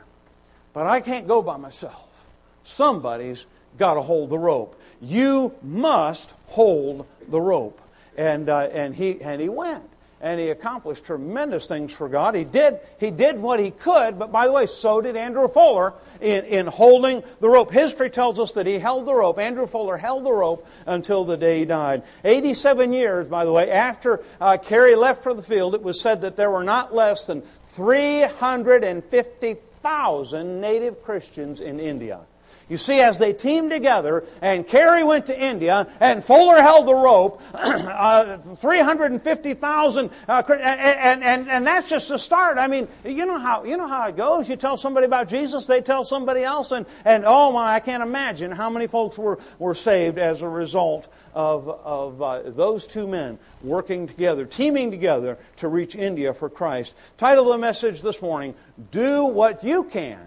but 0.72 0.86
I 0.86 1.00
can't 1.00 1.26
go 1.26 1.42
by 1.42 1.56
myself. 1.56 2.26
Somebody's 2.64 3.46
got 3.78 3.94
to 3.94 4.02
hold 4.02 4.30
the 4.30 4.38
rope. 4.38 4.80
You 5.02 5.54
must 5.62 6.32
hold 6.46 7.06
the 7.28 7.40
rope." 7.40 7.82
And, 8.16 8.48
uh, 8.48 8.68
and, 8.72 8.94
he, 8.94 9.20
and 9.20 9.40
he 9.40 9.48
went. 9.48 9.88
And 10.20 10.38
he 10.38 10.50
accomplished 10.50 11.04
tremendous 11.04 11.66
things 11.66 11.92
for 11.92 12.08
God. 12.08 12.36
He 12.36 12.44
did, 12.44 12.78
he 13.00 13.10
did 13.10 13.42
what 13.42 13.58
he 13.58 13.72
could, 13.72 14.20
but 14.20 14.30
by 14.30 14.46
the 14.46 14.52
way, 14.52 14.66
so 14.66 15.00
did 15.00 15.16
Andrew 15.16 15.48
Fuller 15.48 15.94
in, 16.20 16.44
in 16.44 16.68
holding 16.68 17.24
the 17.40 17.48
rope. 17.48 17.72
History 17.72 18.08
tells 18.08 18.38
us 18.38 18.52
that 18.52 18.64
he 18.64 18.78
held 18.78 19.06
the 19.06 19.14
rope. 19.14 19.40
Andrew 19.40 19.66
Fuller 19.66 19.96
held 19.96 20.22
the 20.22 20.30
rope 20.30 20.64
until 20.86 21.24
the 21.24 21.36
day 21.36 21.58
he 21.58 21.64
died. 21.64 22.04
87 22.22 22.92
years, 22.92 23.26
by 23.26 23.44
the 23.44 23.50
way, 23.50 23.68
after 23.68 24.22
uh, 24.40 24.58
Carey 24.58 24.94
left 24.94 25.24
for 25.24 25.34
the 25.34 25.42
field, 25.42 25.74
it 25.74 25.82
was 25.82 26.00
said 26.00 26.20
that 26.20 26.36
there 26.36 26.52
were 26.52 26.62
not 26.62 26.94
less 26.94 27.26
than 27.26 27.42
350,000 27.72 30.60
native 30.60 31.02
Christians 31.02 31.60
in 31.60 31.80
India. 31.80 32.20
You 32.68 32.76
see, 32.76 33.00
as 33.00 33.18
they 33.18 33.32
teamed 33.32 33.70
together, 33.70 34.24
and 34.40 34.66
Carey 34.66 35.04
went 35.04 35.26
to 35.26 35.38
India, 35.38 35.88
and 36.00 36.24
Fuller 36.24 36.60
held 36.60 36.86
the 36.86 36.94
rope, 36.94 37.42
uh, 37.54 38.38
350,000, 38.38 40.10
uh, 40.28 40.42
and, 40.48 41.22
and, 41.22 41.50
and 41.50 41.66
that's 41.66 41.90
just 41.90 42.08
the 42.08 42.18
start. 42.18 42.58
I 42.58 42.66
mean, 42.66 42.88
you 43.04 43.26
know 43.26 43.38
how, 43.38 43.64
you 43.64 43.76
know 43.76 43.88
how 43.88 44.08
it 44.08 44.16
goes. 44.16 44.48
You 44.48 44.56
tell 44.56 44.76
somebody 44.76 45.06
about 45.06 45.28
Jesus, 45.28 45.66
they 45.66 45.80
tell 45.80 46.04
somebody 46.04 46.42
else, 46.42 46.72
and, 46.72 46.86
and 47.04 47.24
oh 47.26 47.52
my, 47.52 47.74
I 47.74 47.80
can't 47.80 48.02
imagine 48.02 48.50
how 48.50 48.70
many 48.70 48.86
folks 48.86 49.18
were, 49.18 49.38
were 49.58 49.74
saved 49.74 50.18
as 50.18 50.42
a 50.42 50.48
result 50.48 51.12
of, 51.34 51.68
of 51.68 52.22
uh, 52.22 52.42
those 52.46 52.86
two 52.86 53.06
men 53.06 53.38
working 53.62 54.06
together, 54.06 54.44
teaming 54.44 54.90
together 54.90 55.38
to 55.56 55.68
reach 55.68 55.94
India 55.94 56.34
for 56.34 56.48
Christ. 56.48 56.94
Title 57.16 57.52
of 57.52 57.52
the 57.52 57.58
message 57.58 58.02
this 58.02 58.20
morning 58.22 58.54
Do 58.90 59.26
What 59.26 59.64
You 59.64 59.84
Can 59.84 60.20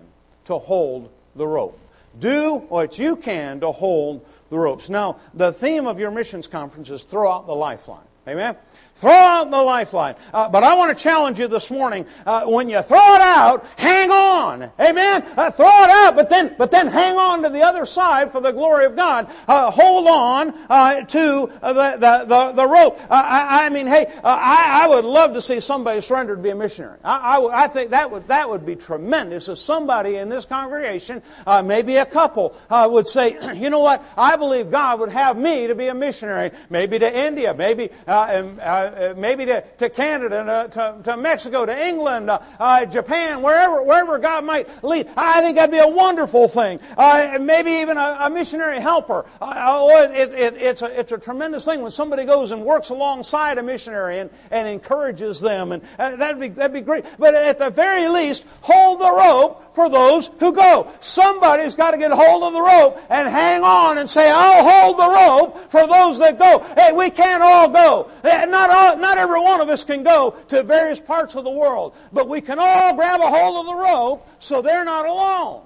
to 0.46 0.58
Hold 0.58 1.10
the 1.36 1.48
Rope. 1.48 1.80
Do 2.20 2.58
what 2.70 2.98
you 2.98 3.16
can 3.16 3.60
to 3.60 3.72
hold 3.72 4.26
the 4.50 4.58
ropes. 4.58 4.90
Now, 4.90 5.20
the 5.34 5.52
theme 5.52 5.88
of 5.88 6.00
your 6.00 6.12
missions 6.12 6.48
conference 6.48 6.90
is 6.90 7.04
throw 7.04 7.32
out 7.32 7.48
the 7.48 7.56
lifeline. 7.56 8.06
Amen? 8.28 8.56
Throw 8.96 9.12
out 9.12 9.52
the 9.52 9.62
lifeline. 9.62 10.16
Uh, 10.34 10.48
but 10.48 10.64
I 10.64 10.74
want 10.76 10.98
to 10.98 11.04
challenge 11.04 11.38
you 11.38 11.50
this 11.50 11.70
morning. 11.70 12.06
Uh, 12.26 12.46
when 12.46 12.70
you 12.70 12.82
throw 12.82 13.16
it 13.16 13.22
out, 13.22 13.68
hang 13.76 14.10
on. 14.10 14.72
Amen. 14.80 15.22
Uh, 15.36 15.52
throw 15.52 15.68
it 15.84 15.90
out, 15.90 16.16
but 16.16 16.30
then, 16.30 16.56
but 16.58 16.72
then 16.72 16.88
hang 16.88 17.18
on 17.18 17.44
to 17.44 17.50
the 17.50 17.62
other 17.62 17.86
side 17.86 18.32
for 18.32 18.40
the 18.40 18.54
glory 18.54 18.86
of 18.86 18.96
God. 18.96 19.30
Uh, 19.50 19.70
hold 19.70 20.08
on 20.08 20.54
uh, 20.70 21.02
to 21.02 21.52
the, 21.62 21.74
the, 21.74 22.26
the, 22.26 22.52
the 22.54 22.66
rope. 22.66 22.98
Uh, 23.02 23.22
I, 23.22 23.66
I, 23.66 23.70
mean, 23.70 23.86
hey, 23.86 24.14
I, 24.24 24.86
I 24.86 24.88
would 24.88 25.04
love 25.04 25.34
to 25.34 25.42
see 25.42 25.60
somebody 25.60 26.00
surrender 26.00 26.38
to 26.38 26.42
be 26.42 26.52
a 26.52 26.56
missionary. 26.56 26.98
I, 27.04 27.38
I, 27.38 27.66
I, 27.66 27.68
think 27.68 27.90
that 27.90 28.10
would 28.10 28.30
that 28.30 28.50
would 28.50 28.66
be 28.66 28.78
tremendous 28.78 29.50
if 29.50 29.58
somebody 29.58 30.16
in 30.16 30.30
this 30.30 30.46
congregation, 30.46 31.22
maybe 31.66 31.98
a 31.98 32.06
couple, 32.06 32.56
would 32.72 33.10
say, 33.10 33.38
you 33.56 33.70
know 33.70 33.82
what? 33.82 34.06
I 34.18 34.38
believe 34.38 34.72
God 34.72 35.02
would 35.02 35.10
have 35.10 35.38
me 35.38 35.68
to 35.68 35.76
be 35.76 35.88
a 35.88 35.94
missionary. 35.94 36.52
Maybe 36.70 36.98
to 36.98 37.26
India. 37.26 37.54
Maybe. 37.54 37.90
And, 38.08 38.62
uh, 38.86 39.14
maybe 39.18 39.46
to, 39.46 39.62
to 39.78 39.90
Canada, 39.90 40.70
to, 40.72 41.02
to, 41.04 41.18
Mexico, 41.18 41.66
to 41.66 41.88
England, 41.88 42.30
uh, 42.30 42.40
uh, 42.60 42.86
Japan, 42.86 43.42
wherever, 43.42 43.82
wherever 43.84 44.20
God 44.20 44.46
might 44.46 44.84
lead. 44.84 45.08
I 45.16 45.42
think 45.42 45.58
that'd 45.58 45.72
be 45.72 45.80
a 45.80 45.88
wonderful 45.88 46.48
thing. 46.48 46.80
Uh, 46.98 47.38
maybe 47.40 47.72
even 47.72 47.98
a, 47.98 48.18
a 48.22 48.30
missionary 48.30 48.80
helper. 48.80 49.26
oh, 49.42 50.10
it, 50.12 50.32
it, 50.34 50.56
it's, 50.56 50.82
a, 50.82 51.00
it's 51.00 51.12
a 51.12 51.18
tremendous 51.18 51.66
thing 51.66 51.82
when 51.82 51.92
somebody 51.92 52.26
goes 52.26 52.52
and 52.52 52.64
works 52.64 52.90
alongside 52.90 53.58
a 53.58 53.64
missionary 53.64 54.20
and, 54.20 54.30
and 54.52 54.68
encourages 54.68 55.40
them. 55.42 55.72
And 55.72 55.82
that'd, 55.98 56.40
be, 56.40 56.50
that'd 56.50 56.74
be 56.74 56.82
great. 56.82 57.06
But 57.18 57.36
at 57.36 57.60
the 57.60 57.70
very 57.70 58.08
least, 58.08 58.46
hold 58.62 59.00
the 59.00 59.12
rope 59.12 59.76
for 59.76 59.90
those 59.90 60.30
who 60.40 60.54
go. 60.54 60.92
Somebody's 61.02 61.76
got 61.76 61.92
to 61.92 61.98
get 61.98 62.12
hold 62.12 62.44
of 62.44 62.54
the 62.54 62.62
rope 62.62 63.02
and 63.10 63.28
hang 63.28 63.62
on 63.62 63.98
and 63.98 64.10
say, 64.10 64.32
I'll 64.32 64.64
hold 64.64 64.98
the 64.98 65.10
rope 65.10 65.72
for 65.72 65.88
those 65.88 66.20
that 66.20 66.40
go. 66.40 66.60
Hey, 66.76 66.92
we 66.92 67.10
can't 67.10 67.44
all 67.44 67.70
go. 67.70 68.10
Not 68.24 68.70
all, 68.76 68.98
not 68.98 69.18
every 69.18 69.40
one 69.40 69.62
of 69.62 69.70
us 69.70 69.84
can 69.84 70.04
go 70.04 70.32
to 70.50 70.64
various 70.64 71.00
parts 71.00 71.36
of 71.36 71.44
the 71.44 71.52
world, 71.52 71.96
but 72.12 72.28
we 72.28 72.42
can 72.42 72.58
all 72.60 72.96
grab 72.96 73.22
a 73.22 73.28
hold 73.28 73.58
of 73.58 73.66
the 73.66 73.76
rope 73.76 74.28
so 74.40 74.62
they're 74.62 74.86
not 74.86 75.06
alone. 75.06 75.62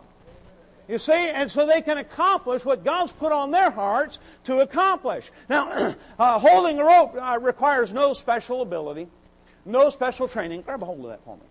You 0.87 0.97
see, 0.97 1.29
and 1.29 1.51
so 1.51 1.67
they 1.67 1.81
can 1.81 1.99
accomplish 1.99 2.65
what 2.65 2.83
God's 2.83 3.11
put 3.11 3.31
on 3.31 3.51
their 3.51 3.69
hearts 3.69 4.17
to 4.45 4.59
accomplish. 4.61 5.29
Now, 5.47 5.95
uh, 6.19 6.39
holding 6.39 6.79
a 6.79 6.83
rope 6.83 7.15
uh, 7.15 7.37
requires 7.39 7.93
no 7.93 8.13
special 8.13 8.63
ability, 8.63 9.07
no 9.65 9.91
special 9.91 10.27
training. 10.27 10.63
Grab 10.63 10.81
a 10.81 10.85
hold 10.85 11.01
of 11.01 11.11
that 11.11 11.23
for 11.23 11.35
me. 11.35 11.43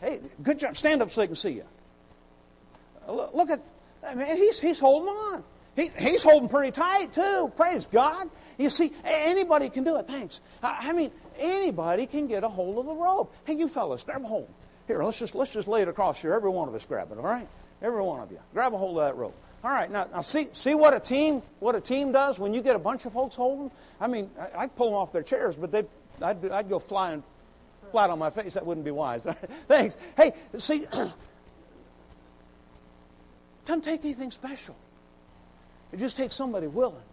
Hey, 0.00 0.20
good 0.42 0.58
job. 0.58 0.76
Stand 0.76 1.00
up 1.00 1.10
so 1.10 1.22
they 1.22 1.26
can 1.26 1.36
see 1.36 1.52
you. 1.52 1.64
Look, 3.08 3.50
at, 3.50 3.60
I 4.06 4.14
mean, 4.14 4.36
he's, 4.36 4.60
he's 4.60 4.78
holding 4.78 5.08
on. 5.08 5.44
He, 5.76 5.90
he's 5.98 6.22
holding 6.22 6.48
pretty 6.48 6.70
tight 6.70 7.12
too. 7.12 7.52
Praise 7.56 7.88
God. 7.88 8.28
You 8.58 8.70
see, 8.70 8.92
anybody 9.04 9.68
can 9.68 9.82
do 9.82 9.98
it. 9.98 10.06
Thanks. 10.06 10.40
I, 10.62 10.90
I 10.90 10.92
mean, 10.92 11.10
anybody 11.38 12.06
can 12.06 12.28
get 12.28 12.44
a 12.44 12.48
hold 12.48 12.78
of 12.78 12.86
the 12.86 12.94
rope. 12.94 13.34
Hey, 13.44 13.54
you 13.54 13.68
fellas, 13.68 14.04
grab 14.04 14.22
a 14.22 14.26
hold. 14.26 14.48
Here, 14.86 15.02
let's 15.02 15.18
just 15.18 15.34
let's 15.34 15.52
just 15.52 15.66
lay 15.66 15.82
it 15.82 15.88
across 15.88 16.20
here. 16.20 16.34
Every 16.34 16.50
one 16.50 16.68
of 16.68 16.74
us 16.74 16.84
grab 16.84 17.10
it. 17.10 17.18
All 17.18 17.24
right, 17.24 17.48
every 17.82 18.02
one 18.02 18.20
of 18.20 18.30
you 18.30 18.38
grab 18.52 18.74
a 18.74 18.78
hold 18.78 18.98
of 18.98 19.04
that 19.04 19.16
rope. 19.16 19.34
All 19.64 19.70
right, 19.70 19.90
now, 19.90 20.06
now 20.12 20.20
see 20.20 20.48
see 20.52 20.74
what 20.74 20.94
a 20.94 21.00
team 21.00 21.42
what 21.58 21.74
a 21.74 21.80
team 21.80 22.12
does 22.12 22.38
when 22.38 22.54
you 22.54 22.62
get 22.62 22.76
a 22.76 22.78
bunch 22.78 23.06
of 23.06 23.12
folks 23.12 23.34
holding. 23.34 23.70
I 24.00 24.06
mean, 24.06 24.30
I, 24.38 24.50
I'd 24.58 24.76
pull 24.76 24.90
them 24.90 24.96
off 24.96 25.10
their 25.10 25.22
chairs, 25.22 25.56
but 25.56 25.72
they 25.72 25.84
I'd, 26.22 26.48
I'd 26.50 26.68
go 26.68 26.78
flying 26.78 27.24
flat 27.90 28.10
on 28.10 28.18
my 28.18 28.30
face. 28.30 28.54
That 28.54 28.66
wouldn't 28.66 28.84
be 28.84 28.90
wise. 28.90 29.26
Thanks. 29.68 29.96
Hey, 30.16 30.32
see, 30.58 30.86
doesn't 33.66 33.82
take 33.82 34.04
anything 34.04 34.30
special. 34.30 34.76
It 35.94 36.00
just 36.00 36.16
takes 36.16 36.34
somebody 36.34 36.66
willing. 36.66 37.04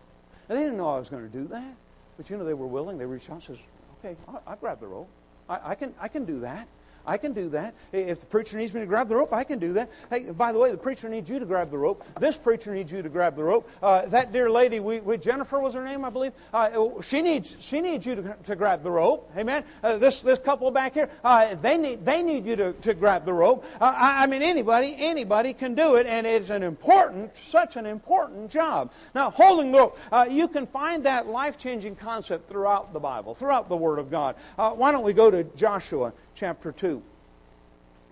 And 0.49 0.57
they 0.57 0.63
didn't 0.63 0.77
know 0.77 0.89
I 0.89 0.97
was 0.97 1.07
going 1.07 1.21
to 1.21 1.29
do 1.29 1.47
that. 1.49 1.75
But 2.17 2.31
you 2.31 2.37
know, 2.37 2.43
they 2.43 2.55
were 2.55 2.65
willing. 2.65 2.97
They 2.97 3.05
reached 3.05 3.29
out 3.29 3.35
and 3.35 3.43
says, 3.43 3.59
okay, 3.99 4.17
I'll, 4.27 4.41
I'll 4.47 4.55
grab 4.55 4.79
the 4.79 4.87
rope. 4.87 5.07
I, 5.47 5.59
I, 5.63 5.75
can, 5.75 5.93
I 5.99 6.07
can 6.07 6.25
do 6.25 6.39
that. 6.39 6.67
I, 7.05 7.17
can 7.17 7.33
do 7.33 7.49
that. 7.49 7.75
If 7.91 8.19
the 8.19 8.25
preacher 8.25 8.57
needs 8.57 8.73
me 8.73 8.81
to 8.81 8.85
grab 8.85 9.07
the 9.07 9.15
rope, 9.15 9.33
I 9.33 9.43
can 9.43 9.59
do 9.59 9.73
that. 9.73 9.89
Hey, 10.09 10.31
by 10.31 10.51
the 10.51 10.59
way, 10.59 10.71
the 10.71 10.77
preacher 10.77 11.09
needs 11.09 11.29
you 11.29 11.39
to 11.39 11.45
grab 11.45 11.71
the 11.71 11.77
rope. 11.77 12.05
This 12.19 12.37
preacher 12.37 12.73
needs 12.73 12.91
you 12.91 13.01
to 13.01 13.09
grab 13.09 13.35
the 13.35 13.43
rope. 13.43 13.69
Uh, 13.81 14.05
that 14.07 14.31
dear 14.33 14.49
lady, 14.49 14.79
we, 14.79 14.99
we, 14.99 15.17
Jennifer 15.17 15.59
was 15.59 15.73
her 15.73 15.83
name, 15.83 16.03
I 16.03 16.09
believe. 16.09 16.33
Uh, 16.53 17.01
she 17.01 17.21
needs 17.21 17.55
she 17.59 17.81
needs 17.81 18.05
you 18.05 18.15
to, 18.15 18.37
to 18.45 18.55
grab 18.55 18.83
the 18.83 18.91
rope. 18.91 19.31
Amen. 19.37 19.63
Uh, 19.83 19.97
this 19.97 20.21
this 20.21 20.39
couple 20.39 20.69
back 20.71 20.93
here, 20.93 21.09
uh, 21.23 21.55
they 21.55 21.77
need 21.77 22.05
they 22.05 22.23
need 22.23 22.45
you 22.45 22.55
to, 22.55 22.73
to 22.73 22.93
grab 22.93 23.25
the 23.25 23.33
rope. 23.33 23.65
Uh, 23.79 23.93
I, 23.95 24.23
I 24.23 24.27
mean, 24.27 24.41
anybody 24.41 24.95
anybody 24.97 25.53
can 25.53 25.75
do 25.75 25.95
it, 25.95 26.07
and 26.07 26.25
it's 26.25 26.49
an 26.49 26.63
important, 26.63 27.35
such 27.35 27.75
an 27.75 27.85
important 27.85 28.49
job. 28.49 28.91
Now, 29.13 29.31
holding 29.31 29.71
the 29.71 29.79
rope, 29.79 29.99
uh, 30.11 30.27
you 30.29 30.47
can 30.47 30.67
find 30.67 31.05
that 31.05 31.27
life 31.27 31.57
changing 31.57 31.95
concept 31.95 32.49
throughout 32.49 32.93
the 32.93 32.99
Bible, 32.99 33.35
throughout 33.35 33.69
the 33.69 33.77
Word 33.77 33.99
of 33.99 34.09
God. 34.09 34.35
why 34.55 34.91
don't 34.91 35.03
we 35.03 35.13
go 35.13 35.31
to 35.31 35.43
Joshua 35.55 36.13
chapter 36.41 36.71
two? 36.71 37.03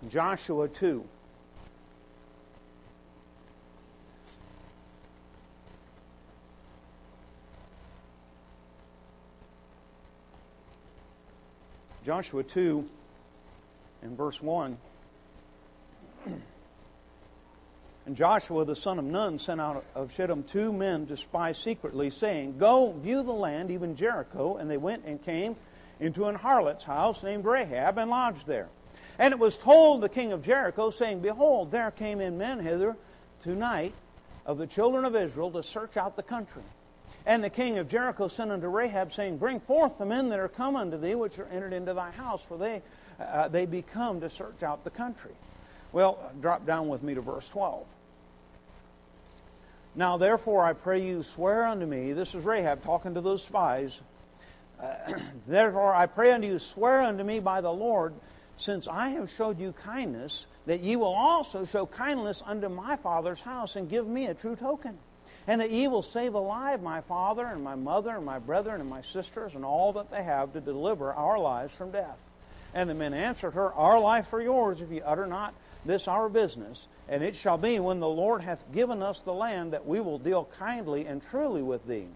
Joshua 0.08 0.68
2. 0.68 1.04
Joshua 12.06 12.44
2 12.44 12.88
in 14.04 14.16
verse 14.16 14.40
1. 14.40 14.78
And 18.06 18.16
Joshua 18.16 18.64
the 18.64 18.76
son 18.76 18.98
of 18.98 19.04
Nun 19.04 19.38
sent 19.38 19.60
out 19.60 19.84
of 19.94 20.12
Shittim 20.12 20.44
two 20.44 20.72
men 20.72 21.06
to 21.08 21.16
spy 21.16 21.52
secretly, 21.52 22.10
saying, 22.10 22.58
Go 22.58 22.92
view 22.92 23.22
the 23.22 23.32
land, 23.32 23.70
even 23.70 23.94
Jericho. 23.94 24.56
And 24.56 24.70
they 24.70 24.78
went 24.78 25.04
and 25.04 25.22
came 25.22 25.54
into 26.00 26.26
an 26.26 26.34
harlot's 26.34 26.84
house 26.84 27.22
named 27.22 27.44
Rahab 27.44 27.98
and 27.98 28.10
lodged 28.10 28.46
there. 28.46 28.68
And 29.18 29.32
it 29.32 29.38
was 29.38 29.58
told 29.58 30.00
the 30.00 30.08
king 30.08 30.32
of 30.32 30.42
Jericho, 30.42 30.90
saying, 30.90 31.20
Behold, 31.20 31.70
there 31.70 31.90
came 31.90 32.20
in 32.20 32.38
men 32.38 32.58
hither 32.58 32.96
tonight 33.42 33.92
of 34.46 34.56
the 34.58 34.66
children 34.66 35.04
of 35.04 35.14
Israel 35.14 35.50
to 35.52 35.62
search 35.62 35.96
out 35.96 36.16
the 36.16 36.22
country. 36.22 36.62
And 37.26 37.44
the 37.44 37.50
king 37.50 37.76
of 37.76 37.86
Jericho 37.86 38.28
sent 38.28 38.50
unto 38.50 38.68
Rahab, 38.68 39.12
saying, 39.12 39.36
Bring 39.36 39.60
forth 39.60 39.98
the 39.98 40.06
men 40.06 40.30
that 40.30 40.38
are 40.38 40.48
come 40.48 40.74
unto 40.74 40.96
thee, 40.96 41.14
which 41.14 41.38
are 41.38 41.46
entered 41.48 41.74
into 41.74 41.92
thy 41.92 42.10
house, 42.12 42.42
for 42.42 42.56
they, 42.56 42.80
uh, 43.20 43.48
they 43.48 43.66
be 43.66 43.82
come 43.82 44.20
to 44.20 44.30
search 44.30 44.62
out 44.62 44.84
the 44.84 44.90
country. 44.90 45.32
Well, 45.92 46.32
drop 46.40 46.64
down 46.64 46.88
with 46.88 47.02
me 47.02 47.14
to 47.14 47.20
verse 47.20 47.48
12. 47.50 47.84
Now, 49.94 50.16
therefore, 50.16 50.64
I 50.64 50.72
pray 50.72 51.04
you, 51.04 51.22
swear 51.22 51.66
unto 51.66 51.84
me, 51.84 52.12
this 52.12 52.34
is 52.34 52.44
Rahab 52.44 52.82
talking 52.82 53.14
to 53.14 53.20
those 53.20 53.42
spies. 53.42 54.00
Therefore, 55.46 55.94
I 55.94 56.06
pray 56.06 56.32
unto 56.32 56.46
you, 56.46 56.58
swear 56.58 57.02
unto 57.02 57.24
me 57.24 57.40
by 57.40 57.60
the 57.60 57.72
Lord 57.72 58.14
since 58.56 58.86
I 58.86 59.08
have 59.10 59.30
showed 59.30 59.58
you 59.58 59.72
kindness, 59.72 60.46
that 60.66 60.80
ye 60.80 60.94
will 60.96 61.14
also 61.14 61.64
show 61.64 61.86
kindness 61.86 62.42
unto 62.44 62.68
my 62.68 62.96
father's 62.96 63.40
house, 63.40 63.76
and 63.76 63.88
give 63.88 64.06
me 64.06 64.26
a 64.26 64.34
true 64.34 64.54
token. 64.54 64.98
And 65.46 65.62
that 65.62 65.70
ye 65.70 65.88
will 65.88 66.02
save 66.02 66.34
alive 66.34 66.82
my 66.82 67.00
father, 67.00 67.46
and 67.46 67.64
my 67.64 67.74
mother, 67.74 68.10
and 68.10 68.24
my 68.24 68.38
brethren, 68.38 68.80
and 68.80 68.90
my 68.90 69.00
sisters, 69.00 69.54
and 69.54 69.64
all 69.64 69.94
that 69.94 70.10
they 70.10 70.22
have 70.22 70.52
to 70.52 70.60
deliver 70.60 71.12
our 71.12 71.38
lives 71.38 71.74
from 71.74 71.90
death. 71.90 72.20
And 72.74 72.88
the 72.88 72.94
men 72.94 73.14
answered 73.14 73.52
her, 73.52 73.72
Our 73.72 73.98
life 73.98 74.28
for 74.28 74.42
yours, 74.42 74.82
if 74.82 74.90
ye 74.90 75.00
utter 75.00 75.26
not 75.26 75.54
this 75.86 76.06
our 76.06 76.28
business. 76.28 76.88
And 77.08 77.22
it 77.22 77.34
shall 77.34 77.58
be, 77.58 77.80
when 77.80 78.00
the 78.00 78.08
Lord 78.08 78.42
hath 78.42 78.70
given 78.72 79.02
us 79.02 79.20
the 79.20 79.32
land, 79.32 79.72
that 79.72 79.86
we 79.86 80.00
will 80.00 80.18
deal 80.18 80.48
kindly 80.58 81.06
and 81.06 81.22
truly 81.22 81.62
with 81.62 81.86
thee. 81.86 82.06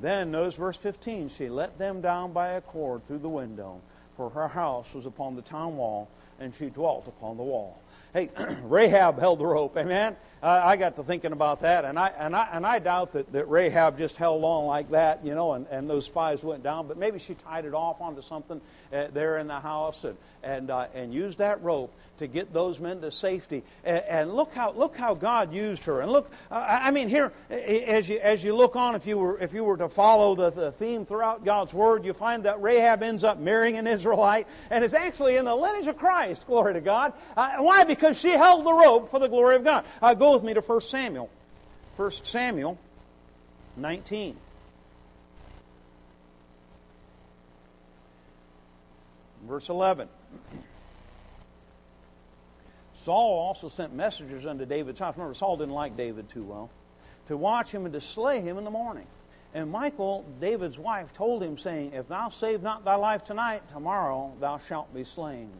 Then, 0.00 0.30
notice 0.30 0.56
verse 0.56 0.76
15, 0.76 1.28
she 1.28 1.48
let 1.48 1.78
them 1.78 2.00
down 2.00 2.32
by 2.32 2.50
a 2.50 2.60
cord 2.60 3.04
through 3.04 3.18
the 3.18 3.28
window 3.28 3.80
for 4.18 4.30
her 4.30 4.48
house 4.48 4.92
was 4.92 5.06
upon 5.06 5.36
the 5.36 5.42
town 5.42 5.76
wall, 5.76 6.08
and 6.40 6.52
she 6.52 6.68
dwelt 6.70 7.06
upon 7.06 7.36
the 7.36 7.44
wall. 7.44 7.78
Hey, 8.12 8.30
Rahab 8.62 9.18
held 9.18 9.38
the 9.38 9.46
rope, 9.46 9.76
amen? 9.76 10.16
Uh, 10.42 10.62
I 10.64 10.76
got 10.76 10.96
to 10.96 11.02
thinking 11.02 11.32
about 11.32 11.60
that, 11.60 11.84
and 11.84 11.98
I, 11.98 12.08
and 12.16 12.34
I, 12.34 12.48
and 12.52 12.64
I 12.64 12.78
doubt 12.78 13.12
that, 13.12 13.32
that 13.32 13.48
Rahab 13.50 13.98
just 13.98 14.16
held 14.16 14.44
on 14.44 14.66
like 14.66 14.90
that, 14.90 15.24
you 15.24 15.34
know, 15.34 15.54
and, 15.54 15.66
and 15.70 15.90
those 15.90 16.06
spies 16.06 16.44
went 16.44 16.62
down, 16.62 16.86
but 16.86 16.96
maybe 16.96 17.18
she 17.18 17.34
tied 17.34 17.64
it 17.64 17.74
off 17.74 18.00
onto 18.00 18.22
something 18.22 18.60
uh, 18.92 19.08
there 19.12 19.38
in 19.38 19.48
the 19.48 19.60
house 19.60 20.04
and, 20.04 20.16
and, 20.42 20.70
uh, 20.70 20.86
and 20.94 21.12
used 21.12 21.38
that 21.38 21.62
rope 21.62 21.92
to 22.18 22.26
get 22.26 22.52
those 22.52 22.78
men 22.80 23.00
to 23.00 23.10
safety. 23.10 23.62
And, 23.84 24.02
and 24.08 24.34
look 24.34 24.54
how 24.54 24.72
look 24.72 24.96
how 24.96 25.14
God 25.14 25.52
used 25.52 25.84
her. 25.84 26.00
And 26.00 26.10
look, 26.10 26.30
I 26.50 26.90
mean, 26.90 27.08
here 27.08 27.32
as 27.50 28.08
you 28.08 28.18
as 28.18 28.42
you 28.44 28.54
look 28.54 28.76
on, 28.76 28.94
if 28.94 29.06
you 29.06 29.18
were 29.18 29.38
if 29.38 29.54
you 29.54 29.64
were 29.64 29.76
to 29.76 29.88
follow 29.88 30.34
the, 30.34 30.50
the 30.50 30.72
theme 30.72 31.06
throughout 31.06 31.44
God's 31.44 31.72
Word, 31.72 32.04
you 32.04 32.12
find 32.12 32.44
that 32.44 32.60
Rahab 32.60 33.02
ends 33.02 33.24
up 33.24 33.38
marrying 33.38 33.76
an 33.76 33.86
Israelite, 33.86 34.46
and 34.70 34.84
is 34.84 34.94
actually 34.94 35.36
in 35.36 35.44
the 35.44 35.54
lineage 35.54 35.86
of 35.86 35.96
Christ. 35.96 36.46
Glory 36.46 36.74
to 36.74 36.80
God. 36.80 37.12
Uh, 37.36 37.56
why? 37.58 37.84
Because 37.84 37.97
she 38.14 38.30
held 38.30 38.64
the 38.64 38.72
rope 38.72 39.10
for 39.10 39.18
the 39.18 39.28
glory 39.28 39.56
of 39.56 39.64
God. 39.64 39.84
Uh, 40.00 40.14
go 40.14 40.34
with 40.34 40.42
me 40.42 40.54
to 40.54 40.60
1 40.60 40.80
Samuel. 40.80 41.30
1 41.96 42.10
Samuel 42.10 42.78
19. 43.76 44.36
Verse 49.46 49.68
11. 49.68 50.08
Saul 52.94 53.38
also 53.38 53.68
sent 53.68 53.94
messengers 53.94 54.44
unto 54.44 54.66
David's 54.66 54.98
house. 54.98 55.14
Remember, 55.16 55.34
Saul 55.34 55.56
didn't 55.56 55.74
like 55.74 55.96
David 55.96 56.28
too 56.28 56.44
well. 56.44 56.68
To 57.28 57.36
watch 57.36 57.70
him 57.70 57.84
and 57.84 57.94
to 57.94 58.00
slay 58.00 58.40
him 58.40 58.58
in 58.58 58.64
the 58.64 58.70
morning. 58.70 59.06
And 59.54 59.72
Michal, 59.72 60.24
David's 60.40 60.78
wife, 60.78 61.12
told 61.14 61.42
him, 61.42 61.56
saying, 61.56 61.92
If 61.94 62.08
thou 62.08 62.28
save 62.28 62.62
not 62.62 62.84
thy 62.84 62.96
life 62.96 63.24
tonight, 63.24 63.62
tomorrow 63.70 64.34
thou 64.40 64.58
shalt 64.58 64.92
be 64.92 65.04
slain. 65.04 65.50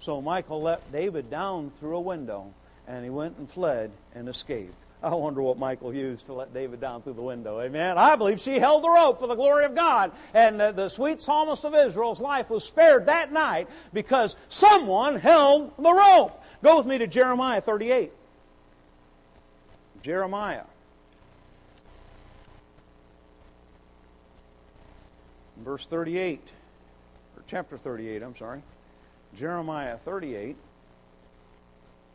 So 0.00 0.22
Michal 0.22 0.62
let 0.62 0.90
David 0.92 1.30
down 1.30 1.70
through 1.70 1.96
a 1.96 2.00
window, 2.00 2.52
and 2.88 3.04
he 3.04 3.10
went 3.10 3.36
and 3.38 3.48
fled 3.48 3.90
and 4.14 4.28
escaped. 4.28 4.74
I 5.02 5.14
wonder 5.14 5.40
what 5.40 5.58
Michal 5.58 5.94
used 5.94 6.26
to 6.26 6.34
let 6.34 6.52
David 6.52 6.80
down 6.80 7.00
through 7.02 7.14
the 7.14 7.22
window. 7.22 7.60
Amen. 7.60 7.96
I 7.96 8.16
believe 8.16 8.40
she 8.40 8.58
held 8.58 8.84
the 8.84 8.90
rope 8.90 9.18
for 9.18 9.26
the 9.26 9.34
glory 9.34 9.64
of 9.64 9.74
God. 9.74 10.12
And 10.34 10.60
the, 10.60 10.72
the, 10.72 10.88
sweet 10.90 11.22
psalmist 11.22 11.64
of 11.64 11.74
Israel's 11.74 12.20
life 12.20 12.50
was 12.50 12.64
spared 12.64 13.06
that 13.06 13.32
night 13.32 13.68
because 13.94 14.36
someone 14.50 15.16
held 15.16 15.72
the 15.78 15.92
rope. 15.92 16.42
Go 16.62 16.76
with 16.76 16.86
me 16.86 16.98
to 16.98 17.06
Jeremiah 17.06 17.62
38. 17.62 18.12
Jeremiah. 20.02 20.64
Verse 25.58 25.86
38, 25.86 26.40
or 27.36 27.42
chapter 27.46 27.76
38, 27.76 28.22
I'm 28.22 28.36
sorry. 28.36 28.62
Jeremiah 29.36 29.96
38 29.96 30.56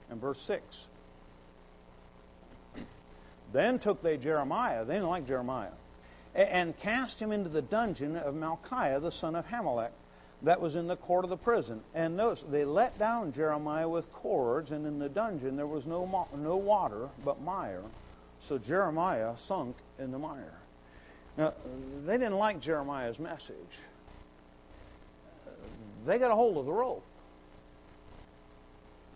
and 0.10 0.22
verse 0.22 0.42
6. 0.42 0.88
Then 3.54 3.80
took 3.80 4.02
they 4.02 4.18
Jeremiah, 4.18 4.84
they 4.84 4.96
didn't 4.96 5.10
like 5.10 5.28
Jeremiah, 5.28 5.70
and 6.34 6.78
cast 6.78 7.22
him 7.22 7.32
into 7.32 7.50
the 7.50 7.62
dungeon 7.62 8.18
of 8.18 8.36
Malchiah, 8.36 9.02
the 9.02 9.12
son 9.12 9.36
of 9.36 9.48
Hammelech, 9.48 9.92
that 10.42 10.60
was 10.60 10.76
in 10.76 10.88
the 10.88 10.98
court 10.98 11.24
of 11.24 11.30
the 11.30 11.38
prison. 11.38 11.82
And 11.94 12.18
notice, 12.18 12.44
they 12.44 12.66
let 12.66 13.00
down 13.00 13.32
Jeremiah 13.32 13.88
with 13.88 14.12
cords, 14.12 14.72
and 14.72 14.86
in 14.86 15.00
the 15.00 15.10
dungeon 15.10 15.56
there 15.56 15.68
was 15.68 15.86
no, 15.86 16.28
no 16.36 16.58
water 16.58 17.10
but 17.24 17.42
mire. 17.42 17.84
So 18.42 18.58
Jeremiah 18.58 19.38
sunk 19.38 19.78
in 19.98 20.12
the 20.12 20.20
mire. 20.20 20.60
Now, 21.38 21.54
they 22.06 22.18
didn't 22.18 22.38
like 22.38 22.60
Jeremiah's 22.60 23.20
message. 23.20 23.56
They 26.06 26.20
got 26.20 26.32
a 26.32 26.36
hold 26.36 26.58
of 26.58 26.66
the 26.66 26.72
rope. 26.72 27.04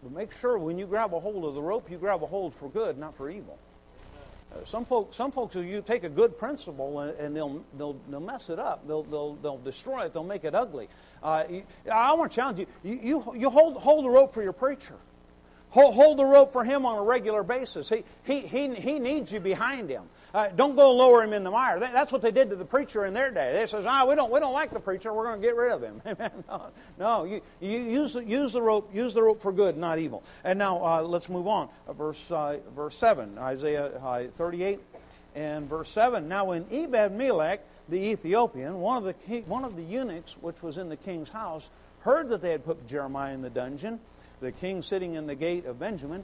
But 0.01 0.11
make 0.11 0.31
sure 0.31 0.57
when 0.57 0.77
you 0.77 0.85
grab 0.85 1.13
a 1.13 1.19
hold 1.19 1.45
of 1.45 1.53
the 1.53 1.61
rope, 1.61 1.91
you 1.91 1.97
grab 1.97 2.23
a 2.23 2.27
hold 2.27 2.55
for 2.55 2.69
good, 2.69 2.97
not 2.97 3.15
for 3.15 3.29
evil. 3.29 3.57
Uh, 4.51 4.65
some 4.65 4.85
folks, 4.85 5.15
some 5.15 5.31
folks, 5.31 5.55
you 5.55 5.83
take 5.85 6.03
a 6.03 6.09
good 6.09 6.37
principle 6.39 7.01
and, 7.01 7.15
and, 7.19 7.35
they'll, 7.35 7.63
they'll, 7.77 7.95
they'll 8.09 8.19
mess 8.19 8.49
it 8.49 8.57
up. 8.57 8.87
They'll, 8.87 9.03
they'll, 9.03 9.35
they'll 9.35 9.57
destroy 9.59 10.05
it. 10.05 10.13
They'll 10.13 10.23
make 10.23 10.43
it 10.43 10.55
ugly. 10.55 10.87
Uh, 11.21 11.43
you, 11.49 11.63
I 11.91 12.13
want 12.13 12.31
to 12.31 12.35
challenge 12.35 12.59
you. 12.59 12.67
You, 12.83 12.99
you, 13.03 13.33
you 13.35 13.49
hold, 13.49 13.77
hold 13.77 14.05
the 14.05 14.09
rope 14.09 14.33
for 14.33 14.41
your 14.41 14.53
preacher. 14.53 14.95
Hold, 15.71 15.93
hold 15.93 16.17
the 16.17 16.25
rope 16.25 16.51
for 16.51 16.63
him 16.63 16.85
on 16.85 16.97
a 16.97 17.03
regular 17.03 17.43
basis. 17.43 17.89
He, 17.89 18.03
he, 18.23 18.41
he, 18.41 18.73
he 18.73 18.97
needs 18.97 19.31
you 19.31 19.39
behind 19.39 19.87
him. 19.87 20.03
Uh, 20.33 20.47
don't 20.55 20.75
go 20.75 20.93
lower 20.93 21.23
him 21.23 21.33
in 21.33 21.43
the 21.43 21.49
mire. 21.49 21.79
That's 21.79 22.11
what 22.11 22.21
they 22.21 22.31
did 22.31 22.51
to 22.51 22.55
the 22.55 22.65
preacher 22.65 23.05
in 23.05 23.13
their 23.13 23.31
day. 23.31 23.53
They 23.53 23.65
says, 23.65 23.85
"Ah, 23.87 24.05
we 24.07 24.15
don't, 24.15 24.31
we 24.31 24.39
don't 24.39 24.53
like 24.53 24.71
the 24.71 24.79
preacher. 24.79 25.11
We're 25.11 25.25
going 25.25 25.41
to 25.41 25.47
get 25.47 25.55
rid 25.55 25.71
of 25.71 25.81
him." 25.81 26.01
no, 26.47 26.61
no 26.99 27.23
you, 27.23 27.41
you 27.59 27.79
use, 27.79 28.15
use 28.15 28.53
the 28.53 28.61
rope, 28.61 28.93
use 28.93 29.15
the 29.15 29.23
rope 29.23 29.41
for 29.41 29.51
good, 29.51 29.75
not 29.77 29.97
evil. 29.97 30.23
And 30.43 30.59
now 30.59 30.83
uh, 30.85 31.01
let's 31.01 31.29
move 31.29 31.47
on. 31.47 31.69
Uh, 31.87 31.93
verse 31.93 32.31
uh, 32.31 32.57
verse 32.75 32.95
seven, 32.95 33.37
Isaiah 33.39 33.87
uh, 33.87 34.27
38 34.35 34.79
and 35.35 35.67
verse 35.67 35.89
seven. 35.89 36.27
Now 36.27 36.45
when 36.45 36.65
Ebed 36.71 37.11
Melech 37.11 37.61
the 37.89 38.11
Ethiopian, 38.11 38.79
one 38.79 38.97
of 38.97 39.03
the 39.03 39.13
king, 39.13 39.47
one 39.47 39.65
of 39.65 39.75
the 39.75 39.83
eunuchs 39.83 40.33
which 40.41 40.61
was 40.61 40.77
in 40.77 40.89
the 40.89 40.97
king's 40.97 41.29
house, 41.29 41.71
heard 42.01 42.29
that 42.29 42.41
they 42.41 42.51
had 42.51 42.63
put 42.63 42.87
Jeremiah 42.87 43.33
in 43.33 43.41
the 43.41 43.49
dungeon. 43.49 43.99
The 44.41 44.51
king 44.51 44.83
sitting 44.83 45.15
in 45.15 45.27
the 45.27 45.35
gate 45.35 45.65
of 45.65 45.79
Benjamin 45.79 46.23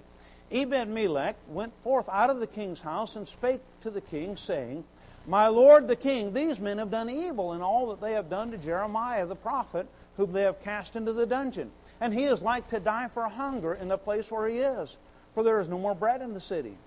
Ebed 0.51 0.87
Melech 0.89 1.35
went 1.47 1.73
forth 1.81 2.07
out 2.09 2.29
of 2.29 2.39
the 2.39 2.47
king's 2.47 2.79
house 2.79 3.15
and 3.15 3.27
spake 3.27 3.61
to 3.81 3.89
the 3.89 4.01
king, 4.01 4.37
saying, 4.37 4.83
My 5.25 5.47
lord 5.47 5.87
the 5.87 5.95
king, 5.95 6.33
these 6.33 6.59
men 6.59 6.77
have 6.77 6.91
done 6.91 7.09
evil 7.09 7.53
in 7.53 7.61
all 7.61 7.87
that 7.87 8.01
they 8.01 8.13
have 8.13 8.29
done 8.29 8.51
to 8.51 8.57
Jeremiah 8.57 9.25
the 9.25 9.35
prophet, 9.35 9.87
whom 10.17 10.31
they 10.31 10.43
have 10.43 10.61
cast 10.63 10.95
into 10.95 11.13
the 11.13 11.25
dungeon. 11.25 11.71
and 11.99 12.13
he 12.13 12.25
is 12.25 12.41
like 12.41 12.67
to 12.69 12.79
die 12.79 13.07
for 13.07 13.27
hunger 13.27 13.73
in 13.73 13.87
the 13.87 13.97
place 13.97 14.29
where 14.29 14.47
he 14.47 14.57
is, 14.57 14.97
for 15.33 15.43
there 15.43 15.59
is 15.61 15.69
no 15.69 15.79
more 15.79 15.95
bread 15.95 16.21
in 16.21 16.33
the 16.33 16.39
city. 16.39 16.77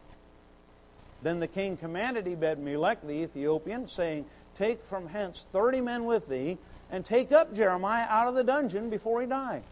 Then 1.23 1.41
the 1.41 1.49
king 1.49 1.77
commanded 1.77 2.29
Ebed 2.29 2.59
Melech 2.59 3.03
the 3.03 3.23
Ethiopian, 3.23 3.89
saying, 3.89 4.27
Take 4.57 4.85
from 4.85 5.09
hence 5.09 5.47
thirty 5.53 5.81
men 5.81 6.05
with 6.05 6.29
thee, 6.29 6.59
and 6.91 7.05
take 7.05 7.33
up 7.33 7.55
Jeremiah 7.55 8.07
out 8.09 8.29
of 8.29 8.35
the 8.35 8.45
dungeon 8.45 8.91
before 8.91 9.21
he 9.21 9.27
die. 9.27 9.63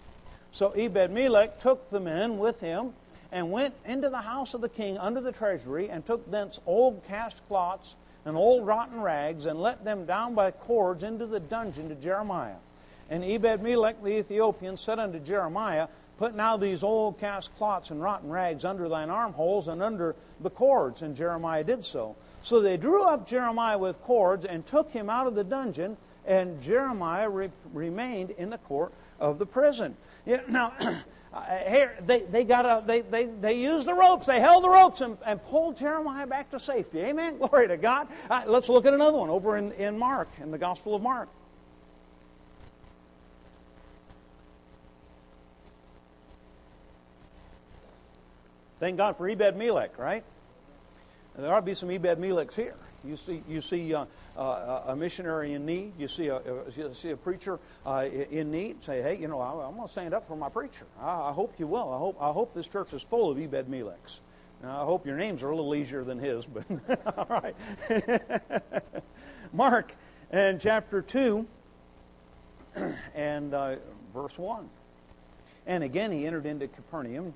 So 0.53 0.71
Ebed 0.71 1.11
Melech 1.11 1.61
took 1.61 1.91
the 1.91 2.01
men 2.01 2.39
with 2.39 2.61
him, 2.61 2.95
and 3.37 3.51
went 3.51 3.75
into 3.85 4.09
the 4.09 4.23
house 4.23 4.55
of 4.55 4.63
the 4.63 4.69
king 4.69 4.97
under 4.97 5.21
the 5.21 5.31
treasury, 5.31 5.91
and 5.91 6.07
took 6.07 6.31
thence 6.31 6.59
old 6.65 7.05
cast 7.05 7.47
cloths 7.49 7.95
and 8.25 8.35
old 8.35 8.67
rotten 8.67 8.99
rags, 8.99 9.45
and 9.45 9.61
let 9.61 9.85
them 9.85 10.07
down 10.07 10.35
by 10.35 10.51
cords 10.51 11.03
into 11.03 11.27
the 11.27 11.39
dungeon 11.39 11.91
to 11.91 11.95
Jeremiah. 11.95 12.57
And 13.11 13.23
Ebed 13.23 13.63
Melech 13.63 14.03
the 14.03 14.17
Ethiopian 14.21 14.79
said 14.79 14.99
unto 14.99 15.19
Jeremiah, 15.19 15.89
Put 16.17 16.35
now 16.35 16.57
these 16.57 16.83
old 16.83 17.21
cast 17.21 17.55
cloths 17.59 17.91
and 17.91 18.03
rotten 18.03 18.31
rags 18.31 18.65
under 18.65 18.89
thine 18.89 19.11
armholes 19.11 19.69
and 19.69 19.83
under 19.83 20.17
the 20.41 20.49
cords. 20.49 21.03
And 21.03 21.15
Jeremiah 21.15 21.63
did 21.63 21.85
so. 21.85 22.17
So 22.41 22.63
they 22.63 22.79
drew 22.79 23.05
up 23.05 23.29
Jeremiah 23.29 23.77
with 23.77 24.01
cords 24.01 24.47
and 24.47 24.65
took 24.65 24.91
him 24.91 25.11
out 25.11 25.27
of 25.27 25.35
the 25.35 25.45
dungeon, 25.45 25.99
and 26.25 26.63
Jeremiah 26.63 27.29
re- 27.29 27.51
remained 27.75 28.31
in 28.31 28.49
the 28.49 28.57
court 28.57 28.95
of 29.21 29.39
the 29.39 29.45
prison. 29.45 29.95
Yeah, 30.25 30.41
now, 30.49 30.73
here 31.69 31.97
they, 32.07 32.21
they 32.21 32.45
got 32.45 32.65
a, 32.65 32.85
they, 32.87 33.01
they, 33.03 33.27
they 33.27 33.61
used 33.61 33.87
the 33.87 33.95
ropes, 33.95 34.27
they 34.27 34.41
held 34.41 34.65
the 34.65 34.69
ropes 34.69 35.01
and, 35.01 35.19
and 35.25 35.43
pulled 35.43 35.77
Jeremiah 35.77 36.27
back 36.27 36.51
to 36.51 36.61
safety. 36.61 37.01
Amen. 37.01 37.39
Glory 37.39 37.69
to 37.69 37.77
God. 37.77 38.09
Uh, 38.31 38.45
let's 38.47 38.69
look 38.69 38.87
at 38.87 38.95
another 38.95 39.19
one 39.19 39.31
over 39.31 39.57
in, 39.57 39.73
in 39.73 39.99
Mark, 39.99 40.29
in 40.41 40.51
the 40.51 40.59
Gospel 40.59 40.95
of 40.95 41.03
Mark. 41.03 41.29
Thank 48.79 48.99
God 48.99 49.17
for 49.17 49.29
Ebed 49.29 49.57
Melech, 49.57 49.99
right? 49.99 50.23
There 51.35 51.53
ought 51.53 51.61
to 51.61 51.67
be 51.67 51.75
some 51.75 51.91
Ebed 51.91 52.19
Melechs 52.19 52.55
here. 52.55 52.77
You 53.05 53.17
see, 53.17 53.43
you 53.49 53.61
see 53.61 53.95
uh, 53.95 54.07
uh, 54.37 54.83
a 54.87 54.97
missionary 54.97 55.55
in 55.55 55.65
need. 55.67 55.93
You 55.99 56.09
see 56.09 56.29
a, 56.29 56.41
you 56.77 56.91
see 56.93 57.11
a 57.11 57.17
preacher 57.17 57.59
uh, 57.85 58.07
in 58.31 58.51
need. 58.51 58.83
Say, 58.83 59.03
hey, 59.03 59.17
you 59.17 59.29
know, 59.29 59.41
I, 59.41 59.69
am 59.69 59.75
going 59.75 59.87
to 59.87 59.93
stand 59.93 60.15
up 60.15 60.27
for 60.27 60.37
my 60.37 60.49
preacher. 60.49 60.87
I, 61.01 61.29
I, 61.29 61.33
hope 61.33 61.55
you 61.59 61.67
will. 61.67 61.93
I 61.93 61.99
hope, 61.99 62.17
I 62.21 62.33
hope 62.33 62.55
this 62.55 62.69
church 62.69 62.93
is 62.93 63.03
full 63.03 63.31
of 63.31 63.39
Ebed 63.39 63.69
Melechs. 63.69 64.21
Now, 64.63 64.83
I 64.83 64.85
hope 64.85 65.07
your 65.07 65.17
names 65.17 65.43
are 65.43 65.51
a 65.51 65.57
little 65.57 65.75
easier 65.75 66.03
than 66.03 66.19
his, 66.19 66.47
but 66.47 66.65
all 67.17 67.27
right. 67.29 67.55
Mark 69.53 69.95
and 70.31 70.61
chapter 70.61 71.03
2 71.03 71.47
and 73.15 73.55
uh, 73.55 73.77
verse 74.15 74.39
1. 74.39 74.69
And 75.67 75.85
again 75.85 76.11
he 76.11 76.27
entered 76.27 76.47
into 76.47 76.69
Capernaum 76.69 77.35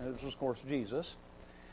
this 0.00 0.22
was, 0.22 0.32
of 0.32 0.40
course, 0.40 0.62
Jesus, 0.66 1.16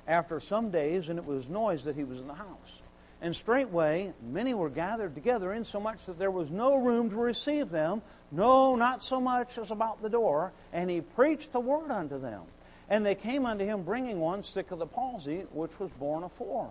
after 0.08 0.40
some 0.40 0.70
days, 0.70 1.10
and 1.10 1.18
it 1.18 1.26
was 1.26 1.50
noise 1.50 1.86
that 1.86 1.96
he 1.96 2.04
was 2.04 2.20
in 2.20 2.28
the 2.28 2.34
house. 2.34 2.82
And 3.22 3.36
straightway 3.36 4.14
many 4.22 4.54
were 4.54 4.70
gathered 4.70 5.16
together, 5.16 5.52
insomuch 5.52 6.06
that 6.06 6.20
there 6.20 6.32
was 6.32 6.52
no 6.52 6.76
room 6.76 7.10
to 7.10 7.16
receive 7.16 7.70
them, 7.70 8.02
no, 8.32 8.76
not 8.76 9.02
so 9.02 9.20
much 9.20 9.58
as 9.58 9.72
about 9.72 10.02
the 10.02 10.10
door. 10.10 10.54
And 10.72 10.90
he 10.90 11.02
preached 11.02 11.52
the 11.52 11.60
word 11.60 11.90
unto 11.90 12.20
them. 12.20 12.44
And 12.90 13.06
they 13.06 13.16
came 13.16 13.46
unto 13.46 13.66
him, 13.66 13.84
bringing 13.84 14.20
one 14.20 14.44
sick 14.44 14.72
of 14.72 14.80
the 14.80 14.86
palsy, 14.86 15.42
which 15.52 15.80
was 15.80 15.90
born 15.92 16.24
afore. 16.24 16.70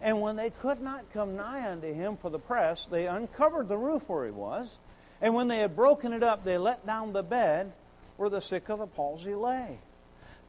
And 0.00 0.20
when 0.20 0.36
they 0.36 0.50
could 0.50 0.80
not 0.80 1.12
come 1.12 1.36
nigh 1.36 1.70
unto 1.70 1.92
him 1.92 2.16
for 2.16 2.30
the 2.30 2.38
press, 2.38 2.86
they 2.86 3.06
uncovered 3.06 3.68
the 3.68 3.76
roof 3.76 4.08
where 4.08 4.24
he 4.24 4.30
was. 4.30 4.78
And 5.20 5.34
when 5.34 5.48
they 5.48 5.58
had 5.58 5.76
broken 5.76 6.12
it 6.12 6.22
up, 6.22 6.44
they 6.44 6.56
let 6.56 6.86
down 6.86 7.12
the 7.12 7.22
bed 7.22 7.72
where 8.16 8.30
the 8.30 8.40
sick 8.40 8.68
of 8.68 8.78
the 8.78 8.86
palsy 8.86 9.34
lay. 9.34 9.78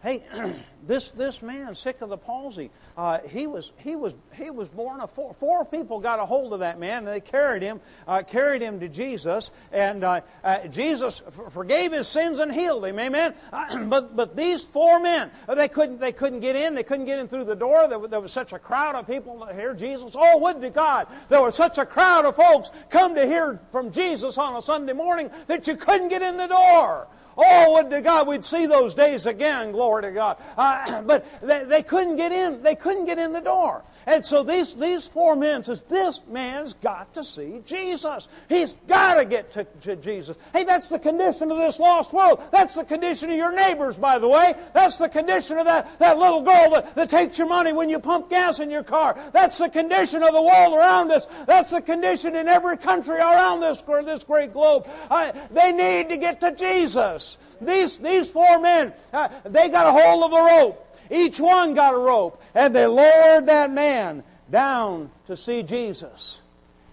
Hey, 0.04 0.24
this 0.88 1.10
this 1.12 1.44
man 1.44 1.76
sick 1.76 2.02
of 2.02 2.10
the 2.10 2.18
palsy, 2.18 2.72
uh, 2.98 3.20
he 3.30 3.46
was 3.46 3.72
he 3.78 3.96
was 3.96 4.14
he 4.34 4.50
was 4.50 4.68
borne 4.68 5.00
of 5.00 5.12
four. 5.12 5.34
Four 5.34 5.64
people 5.64 6.00
got 6.00 6.20
a 6.20 6.26
hold 6.26 6.54
of 6.54 6.62
that 6.62 6.80
man, 6.80 7.00
and 7.00 7.08
they 7.08 7.22
carried 7.22 7.62
him 7.62 7.80
uh, 8.08 8.24
carried 8.24 8.64
him 8.64 8.80
to 8.80 8.90
Jesus, 8.90 9.52
and 9.72 10.04
uh, 10.04 10.22
uh 10.44 10.68
Jesus 10.68 11.22
f- 11.28 11.54
forgave 11.54 11.92
his 11.92 12.08
sins 12.08 12.40
and 12.40 12.52
healed 12.52 12.84
him. 12.84 12.98
Amen. 12.98 13.36
but 13.90 14.16
but 14.16 14.36
these 14.36 14.64
four 14.66 15.00
men, 15.00 15.30
uh, 15.48 15.54
they 15.54 15.68
couldn't 15.68 16.00
they 16.00 16.12
couldn't 16.12 16.40
get 16.40 16.56
in. 16.56 16.74
They 16.74 16.84
couldn't 16.84 17.06
get 17.06 17.20
in 17.20 17.28
through 17.28 17.46
the 17.46 17.56
door. 17.56 17.88
There, 17.88 18.00
there 18.08 18.22
was 18.22 18.32
such 18.32 18.54
a 18.54 18.60
crowd 18.60 18.96
of 18.96 19.06
people 19.06 19.46
to 19.46 19.54
hear 19.54 19.76
Jesus. 19.76 20.16
Oh, 20.16 20.40
would 20.40 20.62
to 20.62 20.72
God 20.72 21.08
there 21.30 21.42
was 21.42 21.56
such 21.56 21.78
a 21.78 21.86
crowd 21.86 22.26
of 22.26 22.36
folks 22.36 22.72
come 22.90 23.14
to 23.16 23.26
hear 23.28 23.60
from 23.72 23.92
Jesus 23.92 24.40
on 24.40 24.56
a 24.56 24.62
Sunday 24.64 24.94
morning 24.94 25.30
that 25.46 25.68
you 25.68 25.76
couldn't 25.76 26.08
get 26.08 26.24
in 26.24 26.38
the 26.38 26.48
door. 26.48 27.08
Oh, 27.38 27.74
would 27.74 27.90
to 27.90 28.02
God 28.02 28.28
we'd 28.28 28.46
see 28.46 28.66
those 28.66 28.94
days 28.94 29.26
again, 29.26 29.72
glory 29.72 30.04
to 30.04 30.12
God. 30.12 30.38
Uh, 30.58 31.02
but 31.06 31.26
they, 31.42 31.64
they 31.64 31.84
couldn't 31.84 32.18
get 32.18 32.32
in. 32.32 32.62
They 32.62 32.76
couldn't 32.76 33.06
get 33.06 33.20
in 33.20 33.34
the 33.34 33.42
door. 33.42 33.84
And 34.06 34.26
so 34.26 34.44
these, 34.44 34.76
these 34.76 35.08
four 35.08 35.36
men 35.36 35.64
says, 35.64 35.84
this 35.84 36.22
man's 36.30 36.74
got 36.74 37.14
to 37.14 37.24
see 37.24 37.62
Jesus. 37.66 38.28
He's 38.50 38.74
got 38.88 39.16
to 39.16 39.26
get 39.26 39.52
to, 39.52 39.96
Jesus. 39.96 40.38
Hey, 40.54 40.64
that's 40.64 40.90
the 40.90 41.00
condition 41.00 41.52
of 41.52 41.58
this 41.58 41.80
lost 41.80 42.14
world. 42.14 42.42
That's 42.52 42.76
the 42.76 42.84
condition 42.84 43.30
of 43.30 43.38
your 43.38 43.54
neighbors, 43.54 43.98
by 43.98 44.20
the 44.20 44.28
way. 44.28 44.54
That's 44.74 44.98
the 44.98 45.10
condition 45.10 45.58
of 45.58 45.66
that, 45.66 46.00
that 46.00 46.18
little 46.18 46.42
girl 46.42 46.72
that, 46.72 46.96
that 46.96 47.10
takes 47.10 47.38
your 47.38 47.48
money 47.48 47.74
when 47.74 47.90
you 47.90 48.00
pump 48.00 48.30
gas 48.30 48.60
in 48.60 48.70
your 48.70 48.84
car. 48.84 49.18
That's 49.34 49.58
the 49.58 49.70
condition 49.70 50.24
of 50.24 50.34
the 50.34 50.42
world 50.42 50.74
around 50.74 51.12
us. 51.12 51.28
That's 51.46 51.72
the 51.72 51.82
condition 51.82 52.36
in 52.36 52.48
every 52.48 52.78
country 52.78 53.18
around 53.18 53.60
this, 53.60 53.82
this 53.82 54.24
great 54.24 54.54
globe. 54.54 54.88
Uh, 55.10 55.32
they 55.52 55.72
need 55.72 56.10
to 56.10 56.18
get 56.18 56.42
to 56.42 56.56
Jesus. 56.56 57.38
These, 57.60 58.00
these 58.00 58.30
four 58.30 58.60
men, 58.60 58.94
uh, 59.14 59.30
they 59.44 59.70
got 59.70 59.88
a 59.88 59.92
hold 59.92 60.24
of 60.24 60.32
the 60.32 60.38
rope. 60.38 60.88
Each 61.12 61.40
one 61.40 61.74
got 61.74 61.94
a 61.94 61.98
rope, 61.98 62.42
and 62.56 62.74
they 62.74 62.88
lowered 62.88 63.46
that 63.48 63.70
man 63.72 64.24
down 64.50 65.12
to 65.28 65.36
see 65.36 65.62
Jesus. 65.62 66.42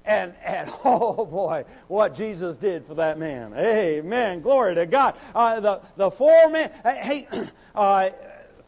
And, 0.04 0.34
and 0.44 0.70
oh 0.84 1.24
boy, 1.24 1.64
what 1.86 2.14
Jesus 2.14 2.56
did 2.56 2.84
for 2.84 2.94
that 2.96 3.18
man. 3.18 3.54
Amen. 3.54 4.40
Glory 4.40 4.74
to 4.74 4.86
God. 4.86 5.14
Uh, 5.34 5.60
the, 5.60 5.80
the 5.96 6.10
four 6.10 6.48
men, 6.50 6.72
hey, 6.82 7.28
uh, 7.74 8.10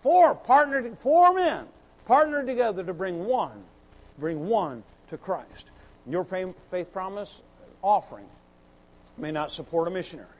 four 0.02 0.34
partnered, 0.34 0.96
four 0.98 1.34
men 1.34 1.66
partnered 2.06 2.46
together 2.46 2.84
to 2.84 2.94
bring 2.94 3.24
one, 3.24 3.64
bring 4.18 4.46
one 4.46 4.84
to 5.08 5.18
Christ. 5.18 5.70
Your 6.06 6.24
faith 6.24 6.92
promise 6.92 7.42
offering 7.82 8.26
may 9.18 9.32
not 9.32 9.50
support 9.50 9.88
a 9.88 9.90
missionary 9.90 10.39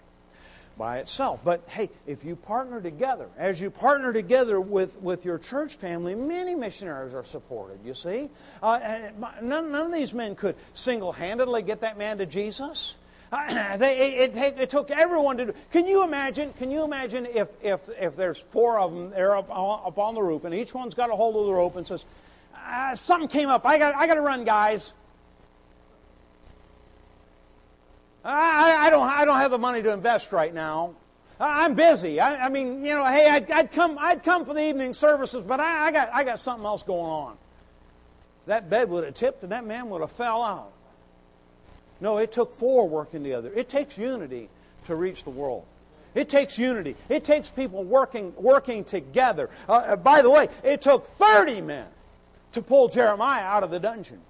by 0.81 0.99
itself. 0.99 1.41
But 1.45 1.63
hey, 1.69 1.91
if 2.07 2.25
you 2.25 2.35
partner 2.35 2.81
together, 2.81 3.29
as 3.37 3.61
you 3.61 3.71
partner 3.71 4.15
together 4.15 4.59
with, 4.59 4.97
with 5.03 5.27
your 5.27 5.39
church 5.39 5.75
family, 5.75 6.15
many 6.15 6.55
missionaries 6.55 7.15
are 7.15 7.23
supported, 7.23 7.81
you 7.85 7.93
see. 7.93 8.31
Uh, 8.63 9.11
none, 9.43 9.71
none 9.71 9.87
of 9.87 9.93
these 9.93 10.15
men 10.15 10.35
could 10.35 10.57
single 10.73 11.13
handedly 11.13 11.61
get 11.63 11.83
that 11.83 11.99
man 11.99 12.17
to 12.17 12.27
Jesus. 12.27 12.97
Uh, 13.31 13.77
they, 13.77 14.21
it, 14.21 14.35
it, 14.35 14.59
it, 14.59 14.71
took 14.71 14.91
everyone 14.91 15.37
to 15.37 15.47
do. 15.47 15.55
Can 15.71 15.87
you 15.87 16.03
imagine? 16.03 16.51
Can 16.55 16.71
you 16.71 16.83
imagine 16.83 17.27
if, 17.27 17.49
if, 17.63 17.87
if 18.01 18.17
there's 18.17 18.39
four 18.39 18.81
of 18.81 18.93
them 18.93 19.11
there 19.11 19.37
up, 19.37 19.51
up 19.51 19.99
on 19.99 20.15
the 20.15 20.23
roof, 20.23 20.45
and 20.45 20.55
each 20.55 20.75
one's 20.75 20.95
got 20.95 21.11
a 21.11 21.15
hold 21.15 21.37
of 21.37 21.45
the 21.45 21.53
rope 21.53 21.77
and 21.77 21.87
says, 21.87 22.07
uh, 22.67 22.95
"Something 22.97 23.29
came 23.29 23.51
up. 23.51 23.67
I 23.67 23.79
got 23.79 23.95
I 23.95 24.07
got 24.07 24.15
to 24.15 24.23
run, 24.23 24.45
guys." 24.45 24.95
I, 28.25 28.87
I, 28.87 28.91
don't, 28.91 29.07
I 29.07 29.25
don't 29.25 29.39
have 29.39 29.51
the 29.51 29.59
money 29.59 29.83
to 29.83 29.93
invest 29.93 30.33
right 30.33 30.53
now. 30.53 30.95
I'm 31.39 31.75
busy. 31.75 32.21
I, 32.21 32.47
I 32.47 32.49
mean, 32.51 32.85
you 32.85 32.95
know, 32.95 33.05
hey, 33.07 33.29
I'd, 33.29 33.51
I'd, 33.51 33.73
come, 33.73 33.97
I'd 33.99 34.23
come 34.23 34.45
for 34.45 34.53
the 34.53 34.63
evening 34.63 34.93
services, 34.93 35.43
but 35.43 35.59
I, 35.59 35.87
I, 35.87 35.93
got, 35.93 36.11
I 36.13 36.25
got 36.25 36.39
something 36.39 36.67
else 36.67 36.83
going 36.83 37.11
on. 37.11 37.39
That 38.47 38.69
bed 38.69 38.91
would 38.91 39.05
have 39.05 39.15
tipped 39.15 39.43
and 39.43 39.53
that 39.53 39.65
man 39.65 39.89
would 39.89 40.03
have 40.03 40.13
fell 40.13 40.43
out. 40.43 40.73
No, 42.01 42.19
it 42.19 42.33
took 42.33 42.55
four 42.55 42.89
working 42.89 43.23
together. 43.23 43.51
It 43.55 43.69
takes 43.69 43.97
unity 43.97 44.49
to 44.87 44.95
reach 44.95 45.25
the 45.25 45.31
world. 45.31 45.65
It 46.15 46.29
takes 46.29 46.59
unity. 46.59 46.97
It 47.09 47.25
takes 47.25 47.51
people 47.51 47.85
working, 47.85 48.35
working 48.37 48.85
together. 48.85 49.49
Uh, 49.69 49.73
uh 49.73 49.97
by 49.97 50.23
the 50.23 50.31
way, 50.31 50.49
it 50.63 50.81
took 50.83 51.07
30 51.07 51.61
men 51.63 51.87
to 52.53 52.63
pull 52.63 52.89
Jeremiah 52.89 53.45
out 53.45 53.63
of 53.63 53.71
the 53.71 53.79
dungeon. 53.79 54.21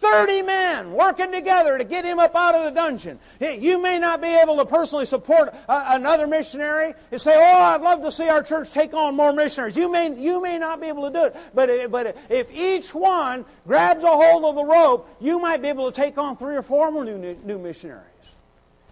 30 0.00 0.42
men 0.42 0.92
working 0.92 1.30
together 1.30 1.76
to 1.76 1.84
get 1.84 2.04
him 2.04 2.18
up 2.18 2.34
out 2.34 2.54
of 2.54 2.64
the 2.64 2.70
dungeon. 2.70 3.18
You 3.38 3.80
may 3.82 3.98
not 3.98 4.22
be 4.22 4.28
able 4.28 4.56
to 4.56 4.64
personally 4.64 5.04
support 5.04 5.54
another 5.68 6.26
missionary 6.26 6.94
and 7.12 7.20
say, 7.20 7.34
Oh, 7.36 7.62
I'd 7.62 7.82
love 7.82 8.02
to 8.02 8.10
see 8.10 8.28
our 8.28 8.42
church 8.42 8.70
take 8.70 8.94
on 8.94 9.14
more 9.14 9.32
missionaries. 9.32 9.76
You 9.76 9.92
may, 9.92 10.18
you 10.18 10.42
may 10.42 10.58
not 10.58 10.80
be 10.80 10.86
able 10.86 11.10
to 11.10 11.18
do 11.18 11.24
it. 11.26 11.36
But, 11.54 11.90
but 11.90 12.16
if 12.30 12.50
each 12.52 12.94
one 12.94 13.44
grabs 13.66 14.02
a 14.02 14.08
hold 14.08 14.44
of 14.44 14.54
the 14.54 14.64
rope, 14.64 15.08
you 15.20 15.38
might 15.38 15.60
be 15.60 15.68
able 15.68 15.90
to 15.90 15.94
take 15.94 16.16
on 16.16 16.36
three 16.36 16.56
or 16.56 16.62
four 16.62 16.90
more 16.90 17.04
new, 17.04 17.36
new 17.44 17.58
missionaries. 17.58 18.06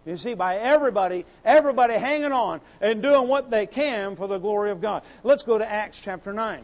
You 0.05 0.17
see, 0.17 0.35
by 0.35 0.57
everybody, 0.57 1.27
everybody 1.45 1.95
hanging 1.95 2.33
on 2.33 2.61
and 2.81 3.03
doing 3.03 3.29
what 3.29 3.51
they 3.51 3.67
can 3.67 4.17
for 4.17 4.27
the 4.27 4.39
glory 4.39 4.71
of 4.71 4.81
God. 4.81 5.03
Let's 5.23 5.43
go 5.43 5.59
to 5.59 5.71
Acts 5.71 6.01
chapter 6.03 6.33
9. 6.33 6.63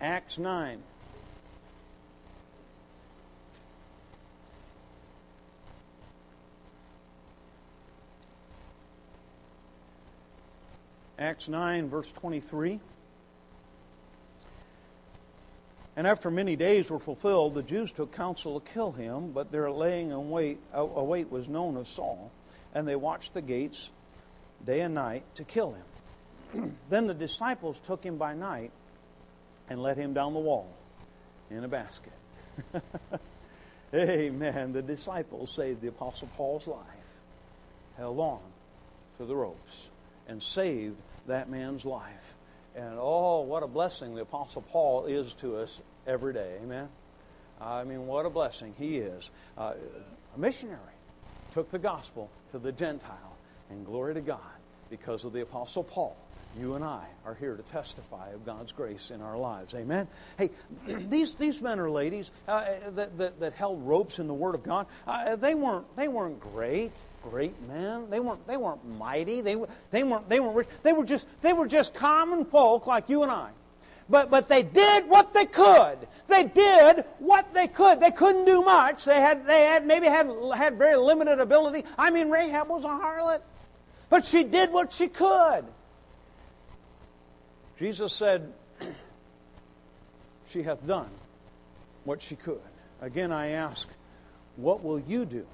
Acts 0.00 0.38
9. 0.38 0.82
Acts 11.18 11.48
9, 11.48 11.88
verse 11.88 12.12
23. 12.12 12.80
And 15.96 16.06
after 16.06 16.30
many 16.30 16.56
days 16.56 16.90
were 16.90 16.98
fulfilled, 16.98 17.54
the 17.54 17.62
Jews 17.62 17.90
took 17.90 18.12
counsel 18.12 18.60
to 18.60 18.72
kill 18.72 18.92
him, 18.92 19.32
but 19.32 19.50
their 19.50 19.70
laying 19.70 20.10
in 20.10 20.28
wait, 20.28 20.58
await 20.74 21.30
was 21.30 21.48
known 21.48 21.78
as 21.78 21.88
Saul, 21.88 22.30
and 22.74 22.86
they 22.86 22.96
watched 22.96 23.32
the 23.32 23.40
gates 23.40 23.88
day 24.64 24.80
and 24.80 24.94
night 24.94 25.24
to 25.36 25.44
kill 25.44 25.74
him. 26.52 26.76
then 26.90 27.06
the 27.06 27.14
disciples 27.14 27.80
took 27.80 28.04
him 28.04 28.18
by 28.18 28.34
night 28.34 28.72
and 29.70 29.82
let 29.82 29.96
him 29.96 30.12
down 30.12 30.34
the 30.34 30.40
wall 30.40 30.68
in 31.50 31.64
a 31.64 31.68
basket. 31.68 32.12
Amen. 33.94 34.72
The 34.74 34.82
disciples 34.82 35.50
saved 35.50 35.80
the 35.80 35.88
Apostle 35.88 36.28
Paul's 36.36 36.66
life, 36.66 36.84
held 37.96 38.18
on 38.18 38.40
to 39.16 39.24
the 39.24 39.34
ropes, 39.34 39.88
and 40.28 40.42
saved 40.42 40.96
that 41.26 41.48
man's 41.48 41.84
life. 41.84 42.34
And 42.74 42.96
oh, 42.98 43.40
what 43.40 43.62
a 43.62 43.66
blessing 43.66 44.14
the 44.14 44.22
Apostle 44.22 44.62
Paul 44.62 45.06
is 45.06 45.32
to 45.34 45.56
us 45.56 45.80
every 46.06 46.32
day. 46.32 46.58
Amen. 46.62 46.88
I 47.60 47.84
mean, 47.84 48.06
what 48.06 48.26
a 48.26 48.30
blessing 48.30 48.74
he 48.78 48.98
is. 48.98 49.30
Uh, 49.56 49.74
a 50.34 50.38
missionary 50.38 50.78
took 51.54 51.70
the 51.70 51.78
gospel 51.78 52.30
to 52.52 52.58
the 52.58 52.72
Gentile, 52.72 53.36
and 53.70 53.86
glory 53.86 54.14
to 54.14 54.20
God 54.20 54.40
because 54.90 55.24
of 55.24 55.32
the 55.32 55.40
Apostle 55.40 55.84
Paul 55.84 56.16
you 56.58 56.74
and 56.74 56.84
I 56.84 57.04
are 57.24 57.34
here 57.34 57.54
to 57.54 57.62
testify 57.64 58.30
of 58.30 58.46
God's 58.46 58.72
grace 58.72 59.10
in 59.10 59.20
our 59.20 59.36
lives. 59.36 59.74
Amen. 59.74 60.08
Hey, 60.38 60.50
these 60.86 61.34
these 61.34 61.60
men 61.60 61.78
or 61.78 61.90
ladies 61.90 62.30
uh, 62.48 62.64
that, 62.94 63.18
that, 63.18 63.40
that 63.40 63.52
held 63.54 63.86
ropes 63.86 64.18
in 64.18 64.26
the 64.26 64.34
Word 64.34 64.54
of 64.54 64.62
God, 64.62 64.86
uh, 65.06 65.36
they 65.36 65.54
weren't 65.54 65.84
they 65.96 66.08
weren't 66.08 66.40
great 66.40 66.92
great 67.30 67.60
men. 67.68 68.08
They 68.10 68.20
weren't 68.20 68.46
they 68.46 68.56
weren't 68.56 68.84
mighty. 68.98 69.40
They 69.40 69.56
they 69.90 70.02
weren't 70.02 70.28
they 70.28 70.40
weren't 70.40 70.56
rich. 70.56 70.68
They 70.82 70.92
were 70.92 71.04
just 71.04 71.26
they 71.42 71.52
were 71.52 71.66
just 71.66 71.94
common 71.94 72.44
folk 72.44 72.86
like 72.86 73.08
you 73.08 73.22
and 73.22 73.30
I. 73.30 73.50
But 74.08 74.30
but 74.30 74.48
they 74.48 74.62
did 74.62 75.08
what 75.08 75.34
they 75.34 75.46
could. 75.46 75.98
They 76.28 76.44
did 76.44 77.04
what 77.18 77.52
they 77.54 77.66
could. 77.66 78.00
They 78.00 78.10
couldn't 78.10 78.44
do 78.44 78.62
much. 78.62 79.04
They 79.04 79.20
had 79.20 79.46
they 79.46 79.62
had 79.62 79.86
maybe 79.86 80.06
had 80.06 80.30
had 80.54 80.78
very 80.78 80.96
limited 80.96 81.40
ability. 81.40 81.84
I 81.98 82.10
mean 82.10 82.30
Rahab 82.30 82.68
was 82.68 82.84
a 82.84 82.88
harlot. 82.88 83.40
But 84.08 84.24
she 84.24 84.44
did 84.44 84.72
what 84.72 84.92
she 84.92 85.08
could. 85.08 85.64
Jesus 87.78 88.12
said, 88.12 88.52
She 90.48 90.62
hath 90.62 90.86
done 90.86 91.10
what 92.04 92.22
she 92.22 92.36
could. 92.36 92.60
Again, 93.02 93.32
I 93.32 93.48
ask, 93.48 93.88
what 94.56 94.82
will 94.82 95.00
you 95.00 95.24
do? 95.24 95.46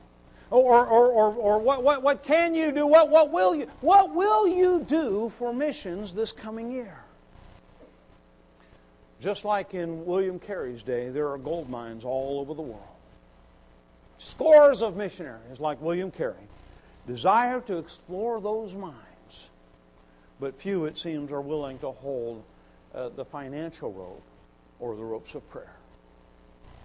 Or, 0.53 0.87
or, 0.87 1.07
or, 1.07 1.35
or 1.35 1.59
what, 1.59 1.83
what, 1.83 2.03
what 2.03 2.23
can 2.23 2.55
you 2.55 2.73
do? 2.73 2.87
What, 2.87 3.09
what, 3.09 3.31
will 3.31 3.55
you, 3.55 3.69
what 3.81 4.15
will 4.15 4.47
you 4.47 4.85
do 4.87 5.31
for 5.31 5.53
missions 5.53 6.15
this 6.15 6.31
coming 6.31 6.71
year? 6.71 6.99
Just 9.21 9.45
like 9.45 9.73
in 9.75 10.05
William 10.05 10.39
Carey's 10.39 10.83
day, 10.83 11.09
there 11.09 11.31
are 11.31 11.39
gold 11.39 11.71
mines 11.71 12.05
all 12.05 12.41
over 12.41 12.55
the 12.55 12.63
world. 12.63 12.83
Scores 14.19 14.83
of 14.83 14.97
missionaries 14.97 15.59
like 15.59 15.81
William 15.81 16.11
Carey 16.11 16.35
desire 17.07 17.61
to 17.63 17.79
explore 17.79 18.41
those 18.41 18.75
mines 18.75 19.03
but 20.43 20.61
few, 20.61 20.87
it 20.87 20.99
seems, 20.99 21.31
are 21.31 21.41
willing 21.41 21.79
to 21.79 21.93
hold 21.93 22.43
uh, 22.93 23.11
the 23.11 23.25
financial 23.25 23.93
rope 23.93 24.25
or 24.81 24.97
the 24.97 25.05
ropes 25.05 25.37
of 25.37 25.49
prayer. 25.51 25.77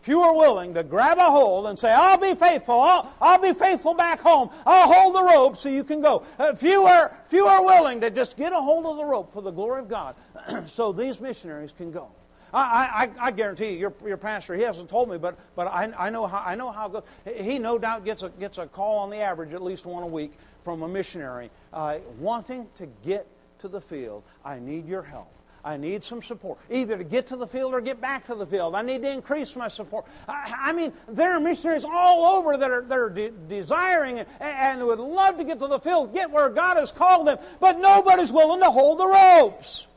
Few 0.07 0.21
are 0.21 0.33
willing 0.33 0.73
to 0.73 0.83
grab 0.83 1.17
a 1.17 1.25
hold 1.25 1.67
and 1.67 1.77
say, 1.77 1.91
I'll 1.91 2.17
be 2.17 2.33
faithful. 2.33 2.79
I'll, 2.79 3.13
I'll 3.19 3.41
be 3.41 3.51
faithful 3.51 3.93
back 3.93 4.21
home. 4.21 4.49
I'll 4.65 4.89
hold 4.89 5.15
the 5.15 5.21
rope 5.21 5.57
so 5.57 5.67
you 5.67 5.83
can 5.83 5.99
go. 5.99 6.23
Uh, 6.39 6.55
few, 6.55 6.83
are, 6.83 7.13
few 7.25 7.45
are 7.45 7.61
willing 7.61 7.99
to 7.99 8.09
just 8.09 8.37
get 8.37 8.53
a 8.53 8.55
hold 8.55 8.85
of 8.85 8.95
the 8.95 9.03
rope 9.03 9.33
for 9.33 9.41
the 9.41 9.51
glory 9.51 9.81
of 9.81 9.89
God 9.89 10.15
so 10.65 10.93
these 10.93 11.19
missionaries 11.19 11.73
can 11.73 11.91
go. 11.91 12.07
I, 12.53 13.09
I, 13.19 13.25
I, 13.27 13.31
guarantee 13.31 13.71
you, 13.71 13.79
your, 13.79 13.93
your 14.05 14.15
pastor, 14.15 14.53
he 14.53 14.61
hasn't 14.61 14.89
told 14.89 15.09
me, 15.09 15.17
but, 15.17 15.37
but 15.57 15.67
I, 15.67 15.91
I 15.97 16.09
know 16.09 16.25
how, 16.25 16.41
I 16.45 16.55
know 16.55 16.71
how. 16.71 17.03
He 17.25 17.59
no 17.59 17.77
doubt 17.77 18.05
gets 18.05 18.23
a, 18.23 18.29
gets 18.29 18.59
a 18.59 18.65
call 18.65 18.99
on 18.99 19.09
the 19.09 19.17
average 19.17 19.53
at 19.53 19.61
least 19.61 19.85
one 19.85 20.03
a 20.03 20.07
week 20.07 20.31
from 20.63 20.83
a 20.83 20.87
missionary 20.87 21.49
uh, 21.73 21.97
wanting 22.17 22.69
to 22.77 22.87
get 23.03 23.27
to 23.59 23.67
the 23.67 23.81
field. 23.81 24.23
I 24.45 24.59
need 24.59 24.87
your 24.87 25.03
help. 25.03 25.36
I 25.67 25.75
need 25.75 26.01
some 26.05 26.21
support, 26.21 26.59
either 26.69 26.97
to 26.97 27.03
get 27.03 27.27
to 27.27 27.35
the 27.35 27.45
field 27.45 27.73
or 27.73 27.81
get 27.81 27.99
back 27.99 28.27
to 28.27 28.35
the 28.35 28.45
field. 28.45 28.73
I 28.73 28.83
need 28.83 29.01
to 29.01 29.11
increase 29.11 29.53
my 29.57 29.67
support. 29.67 30.05
I, 30.25 30.69
I 30.69 30.73
mean, 30.73 30.93
there 31.09 31.33
are 31.33 31.41
missionaries 31.41 31.83
all 31.83 32.37
over 32.37 32.55
that 32.55 32.71
are, 32.71 32.83
that 32.83 32.97
are 32.97 33.09
de- 33.09 33.31
desiring 33.49 34.19
and, 34.19 34.27
and 34.39 34.87
would 34.87 34.99
love 34.99 35.37
to 35.39 35.43
get 35.43 35.59
to 35.59 35.67
the 35.67 35.79
field, 35.79 36.13
get 36.13 36.31
where 36.31 36.47
God 36.47 36.77
has 36.77 36.93
called 36.93 37.27
them, 37.27 37.37
but 37.59 37.79
nobody's 37.79 38.31
willing 38.31 38.61
to 38.61 38.71
hold 38.71 38.99
the 38.99 39.07
ropes. 39.07 39.87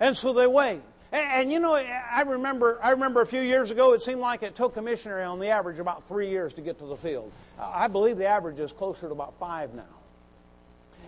And 0.00 0.16
so 0.16 0.32
they 0.32 0.46
wait. 0.46 0.80
And, 1.12 1.32
and 1.32 1.52
you 1.52 1.60
know, 1.60 1.74
I 1.74 2.22
remember, 2.22 2.80
I 2.82 2.92
remember 2.92 3.20
a 3.20 3.26
few 3.26 3.42
years 3.42 3.70
ago, 3.70 3.92
it 3.92 4.00
seemed 4.00 4.20
like 4.20 4.42
it 4.42 4.54
took 4.54 4.78
a 4.78 4.82
missionary 4.82 5.24
on 5.24 5.38
the 5.38 5.48
average 5.48 5.80
about 5.80 6.08
three 6.08 6.30
years 6.30 6.54
to 6.54 6.62
get 6.62 6.78
to 6.78 6.86
the 6.86 6.96
field. 6.96 7.30
I 7.60 7.88
believe 7.88 8.16
the 8.16 8.26
average 8.26 8.58
is 8.58 8.72
closer 8.72 9.08
to 9.08 9.12
about 9.12 9.34
five 9.38 9.74
now. 9.74 9.84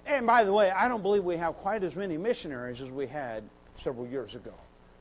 And 0.05 0.27
by 0.27 0.45
the 0.45 0.53
way, 0.53 0.71
I 0.71 0.87
don't 0.87 1.03
believe 1.03 1.25
we 1.25 1.39
have 1.39 1.55
quite 1.57 1.83
as 1.83 1.97
many 1.97 2.19
missionaries 2.19 2.83
as 2.83 2.91
we 2.91 3.07
had 3.07 3.43
several 3.83 4.07
years 4.07 4.35
ago. 4.35 4.53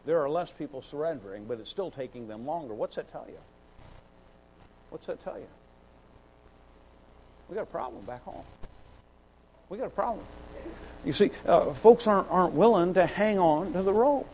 There 0.06 0.22
are 0.22 0.30
less 0.30 0.52
people 0.52 0.82
surrendering, 0.82 1.46
but 1.46 1.60
it's 1.60 1.70
still 1.70 1.90
taking 1.90 2.28
them 2.28 2.46
longer. 2.46 2.74
What's 2.74 2.96
that 2.96 3.12
tell 3.12 3.26
you? 3.28 3.40
What's 4.90 5.08
that 5.08 5.20
tell 5.24 5.38
you? 5.38 5.48
We 7.50 7.56
got 7.56 7.64
a 7.64 7.66
problem 7.66 8.04
back 8.06 8.24
home. 8.24 8.44
We 9.70 9.78
got 9.78 9.88
a 9.88 9.92
problem. 9.92 10.26
You 11.04 11.14
see, 11.14 11.32
uh, 11.48 11.74
folks 11.74 12.08
aren't, 12.08 12.30
aren't 12.30 12.54
willing 12.54 12.94
to 12.96 13.06
hang 13.06 13.40
on 13.40 13.74
to 13.74 13.84
the 13.84 13.94
rope. 13.94 14.28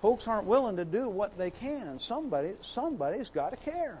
Folks 0.00 0.26
aren't 0.26 0.46
willing 0.46 0.76
to 0.76 0.84
do 0.84 1.08
what 1.08 1.38
they 1.38 1.50
can. 1.50 1.98
Somebody, 1.98 2.52
somebody's 2.60 3.30
got 3.30 3.50
to 3.50 3.70
care. 3.70 3.98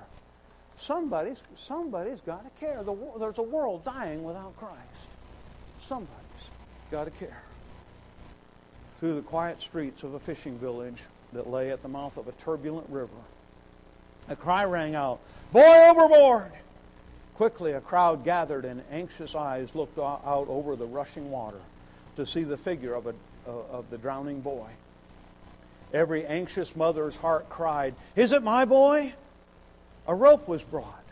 Somebody's, 0.76 1.40
somebody's 1.54 2.20
got 2.20 2.44
to 2.44 2.50
care. 2.60 2.82
The, 2.82 2.96
there's 3.18 3.38
a 3.38 3.42
world 3.42 3.84
dying 3.84 4.24
without 4.24 4.56
Christ. 4.56 5.10
Somebody's 5.80 6.50
got 6.90 7.04
to 7.04 7.10
care. 7.12 7.42
Through 9.02 9.16
the 9.16 9.22
quiet 9.22 9.60
streets 9.60 10.04
of 10.04 10.14
a 10.14 10.20
fishing 10.20 10.56
village 10.58 11.02
that 11.32 11.50
lay 11.50 11.72
at 11.72 11.82
the 11.82 11.88
mouth 11.88 12.16
of 12.16 12.28
a 12.28 12.32
turbulent 12.32 12.88
river, 12.88 13.10
a 14.28 14.36
cry 14.36 14.64
rang 14.64 14.94
out, 14.94 15.18
Boy 15.50 15.88
overboard! 15.90 16.52
Quickly, 17.34 17.72
a 17.72 17.80
crowd 17.80 18.24
gathered, 18.24 18.64
and 18.64 18.80
anxious 18.92 19.34
eyes 19.34 19.74
looked 19.74 19.98
out 19.98 20.46
over 20.48 20.76
the 20.76 20.86
rushing 20.86 21.32
water 21.32 21.58
to 22.14 22.24
see 22.24 22.44
the 22.44 22.56
figure 22.56 22.94
of, 22.94 23.08
a, 23.08 23.14
uh, 23.48 23.50
of 23.72 23.90
the 23.90 23.98
drowning 23.98 24.40
boy. 24.40 24.68
Every 25.92 26.24
anxious 26.24 26.76
mother's 26.76 27.16
heart 27.16 27.48
cried, 27.48 27.96
Is 28.14 28.30
it 28.30 28.44
my 28.44 28.64
boy? 28.66 29.14
A 30.06 30.14
rope 30.14 30.46
was 30.46 30.62
brought, 30.62 31.02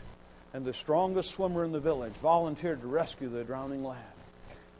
and 0.53 0.63
the 0.63 0.73
strongest 0.73 1.31
swimmer 1.31 1.65
in 1.65 1.73
the 1.73 1.81
village 1.81 2.13
volunteered 2.13 2.79
to 2.79 2.87
rescue 2.87 3.27
the 3.27 3.43
drowning 3.43 3.83
lad 3.83 3.97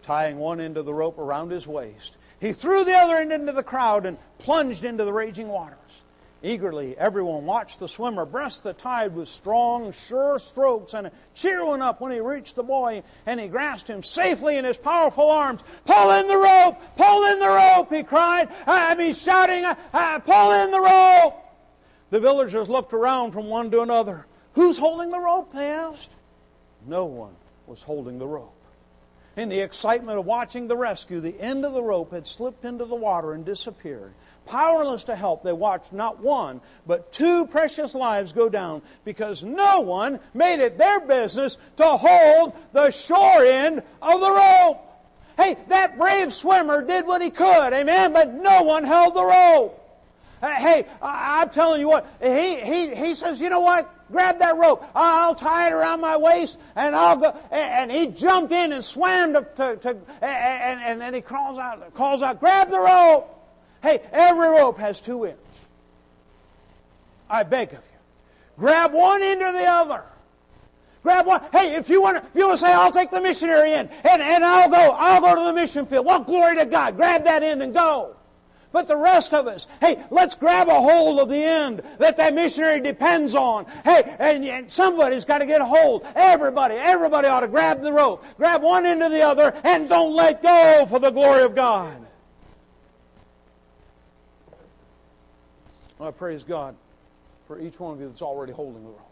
tying 0.02 0.38
one 0.38 0.60
end 0.60 0.78
of 0.78 0.86
the 0.86 0.94
rope 0.94 1.18
around 1.20 1.52
his 1.52 1.68
waist. 1.68 2.18
He 2.42 2.54
threw 2.54 2.84
the 2.84 2.96
other 2.96 3.18
end 3.18 3.32
into 3.32 3.52
the 3.52 3.62
crowd 3.62 4.08
and 4.08 4.18
plunged 4.40 4.84
into 4.84 5.06
the 5.06 5.14
raging 5.14 5.48
waters. 5.48 6.04
Eagerly, 6.42 6.98
everyone 6.98 7.46
watched 7.46 7.80
the 7.80 7.88
swimmer 7.88 8.26
breast 8.26 8.64
the 8.64 8.74
tide 8.74 9.14
with 9.14 9.28
strong, 9.28 9.92
sure 9.92 10.40
strokes, 10.40 10.96
and 10.96 11.06
a 11.06 11.12
cheer 11.36 11.64
went 11.64 11.84
up 11.84 12.02
when 12.02 12.12
he 12.12 12.20
reached 12.20 12.56
the 12.56 12.64
boy 12.64 13.04
and 13.28 13.40
he 13.40 13.48
grasped 13.48 13.88
him 13.88 14.02
safely 14.02 14.58
in 14.58 14.66
his 14.66 14.76
powerful 14.76 15.30
arms. 15.30 15.64
Pull 15.86 16.12
in 16.20 16.28
the 16.28 16.36
rope! 16.36 16.82
Pull 16.96 17.26
in 17.26 17.38
the 17.38 17.48
rope! 17.48 17.94
He 17.94 18.02
cried. 18.02 18.50
I'm 18.66 18.98
mean, 18.98 19.14
shouting, 19.14 19.64
Pull 20.26 20.52
in 20.64 20.72
the 20.72 20.82
rope! 20.82 21.36
The 22.10 22.20
villagers 22.20 22.70
looked 22.70 22.94
around 22.94 23.34
from 23.34 23.46
one 23.46 23.70
to 23.70 23.82
another. 23.82 24.26
Who's 24.54 24.80
holding 24.80 25.12
the 25.12 25.20
rope? 25.20 25.54
they 25.54 25.70
asked. 25.70 26.10
No 26.88 27.06
one 27.06 27.36
was 27.68 27.84
holding 27.84 28.18
the 28.18 28.28
rope. 28.28 28.61
In 29.38 29.48
the 29.48 29.60
excitement 29.60 30.20
of 30.20 30.26
watching 30.26 30.68
the 30.68 30.76
rescue, 30.76 31.22
the 31.22 31.40
end 31.40 31.64
of 31.64 31.74
the 31.74 31.82
rope 31.82 32.12
had 32.12 32.28
slipped 32.28 32.66
into 32.66 32.86
the 32.86 32.96
water 32.96 33.34
and 33.34 33.46
disappeared. 33.46 34.14
Powerless 34.46 35.06
to 35.06 35.16
help, 35.16 35.44
they 35.44 35.54
watched 35.54 35.94
not 35.94 36.20
one, 36.20 36.60
but 36.86 37.14
two 37.14 37.46
precious 37.48 37.96
lives 37.96 38.34
go 38.34 38.50
down 38.50 38.82
because 39.06 39.44
no 39.44 39.80
one 39.80 40.20
made 40.34 40.60
it 40.60 40.78
their 40.78 41.00
business 41.00 41.58
to 41.78 41.86
hold 41.86 42.54
the 42.74 42.90
shore 42.90 43.46
end 43.46 43.84
of 44.02 44.20
the 44.20 44.32
rope. 44.32 44.88
Hey, 45.38 45.56
that 45.70 45.98
brave 45.98 46.34
swimmer 46.34 46.84
did 46.84 47.08
what 47.08 47.22
he 47.22 47.30
could, 47.30 47.74
amen, 47.74 48.12
but 48.12 48.34
no 48.34 48.64
one 48.64 48.84
held 48.84 49.16
the 49.16 49.24
rope. 49.24 49.78
Hey, 50.42 50.86
I'm 51.02 51.50
telling 51.52 51.80
you 51.80 51.88
what, 51.88 52.08
he, 52.22 52.60
he, 52.60 52.96
he 52.96 53.16
says, 53.16 53.40
you 53.40 53.50
know 53.50 53.62
what? 53.62 53.90
Grab 54.12 54.40
that 54.40 54.58
rope. 54.58 54.86
I'll 54.94 55.36
tie 55.36 55.68
it 55.68 55.74
around 55.74 56.02
my 56.02 56.18
waist 56.18 56.60
and 56.76 56.96
I'll 56.96 57.18
go. 57.18 57.38
And 57.52 57.92
he 57.92 58.08
jumped 58.08 58.52
in 58.52 58.74
and 58.74 58.84
swam 58.84 59.34
to, 59.34 59.48
to, 59.56 59.76
to 59.78 59.90
and, 60.22 60.80
and 60.82 61.02
then 61.02 61.14
he 61.14 61.22
calls 61.22 61.58
out, 61.58 61.94
calls 61.94 62.22
out, 62.22 62.40
grab 62.40 62.70
the 62.70 62.80
rope. 62.80 63.38
Hey, 63.82 64.00
every 64.12 64.48
rope 64.48 64.78
has 64.78 65.02
two 65.02 65.26
ends. 65.26 65.40
I 67.30 67.44
beg 67.44 67.70
of 67.70 67.76
you. 67.76 68.00
Grab 68.58 68.94
one 68.94 69.24
end 69.24 69.42
or 69.42 69.52
the 69.52 69.66
other. 69.66 70.04
Grab 71.02 71.26
one. 71.26 71.42
Hey, 71.52 71.76
if 71.76 71.90
you 71.90 72.02
want 72.02 72.18
to, 72.18 72.24
if 72.24 72.36
you 72.36 72.48
want 72.48 72.60
to 72.60 72.66
say, 72.66 72.72
I'll 72.72 72.92
take 72.92 73.10
the 73.10 73.22
missionary 73.22 73.74
in, 73.74 73.88
and, 73.88 74.22
and 74.22 74.46
I'll 74.46 74.70
go, 74.70 74.96
I'll 74.98 75.22
go 75.22 75.36
to 75.36 75.44
the 75.46 75.54
mission 75.54 75.86
field. 75.88 76.06
Well, 76.06 76.20
glory 76.20 76.58
to 76.58 76.66
God. 76.66 76.96
Grab 76.96 77.24
that 77.24 77.42
end 77.42 77.64
and 77.64 77.74
go. 77.74 78.16
But 78.72 78.88
the 78.88 78.96
rest 78.96 79.34
of 79.34 79.48
us, 79.48 79.68
hey, 79.82 80.02
let's 80.12 80.36
grab 80.36 80.70
a 80.70 80.82
hold 80.82 81.20
of 81.20 81.28
the 81.28 81.44
end 81.44 81.82
that 82.00 82.16
that 82.18 82.34
missionary 82.34 82.80
depends 82.80 83.36
on. 83.36 83.66
Hey, 83.84 84.16
and, 84.18 84.46
and 84.46 84.72
somebody's 84.72 85.26
got 85.26 85.40
to 85.40 85.46
get 85.46 85.60
a 85.60 85.66
hold. 85.66 86.06
Everybody, 86.16 86.76
everybody 86.76 87.28
ought 87.28 87.42
to 87.42 87.50
grab 87.50 87.82
the 87.82 87.92
rope. 87.92 88.24
Grab 88.38 88.64
one 88.64 88.86
end 88.86 89.04
of 89.04 89.12
the 89.12 89.22
other 89.22 89.54
and 89.66 89.90
don't 89.90 90.16
let 90.16 90.42
go 90.42 90.86
for 90.88 91.00
the 91.00 91.12
glory 91.12 91.44
of 91.44 91.54
God. 91.54 92.06
Well, 96.00 96.08
I 96.08 96.12
praise 96.12 96.44
God 96.44 96.74
for 97.48 97.60
each 97.60 97.80
one 97.80 97.94
of 97.94 98.00
you 98.00 98.08
that's 98.08 98.22
already 98.22 98.54
holding 98.54 98.84
the 98.84 98.90
rope. 98.90 99.12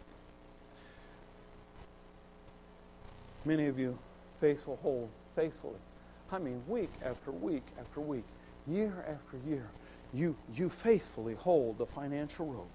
Many 3.43 3.67
of 3.67 3.78
you 3.78 3.98
faithful 4.39 4.80
hold 4.82 5.10
faithfully. 5.36 5.76
I 6.32 6.39
mean, 6.39 6.62
week 6.67 6.91
after 7.04 7.32
week 7.32 7.63
after 7.80 8.00
week 8.00 8.24
year 8.69 9.05
after 9.08 9.38
year, 9.49 9.69
you, 10.13 10.36
you 10.53 10.69
faithfully 10.69 11.36
hold 11.36 11.77
the 11.77 11.86
financial 11.86 12.47
rope. 12.47 12.69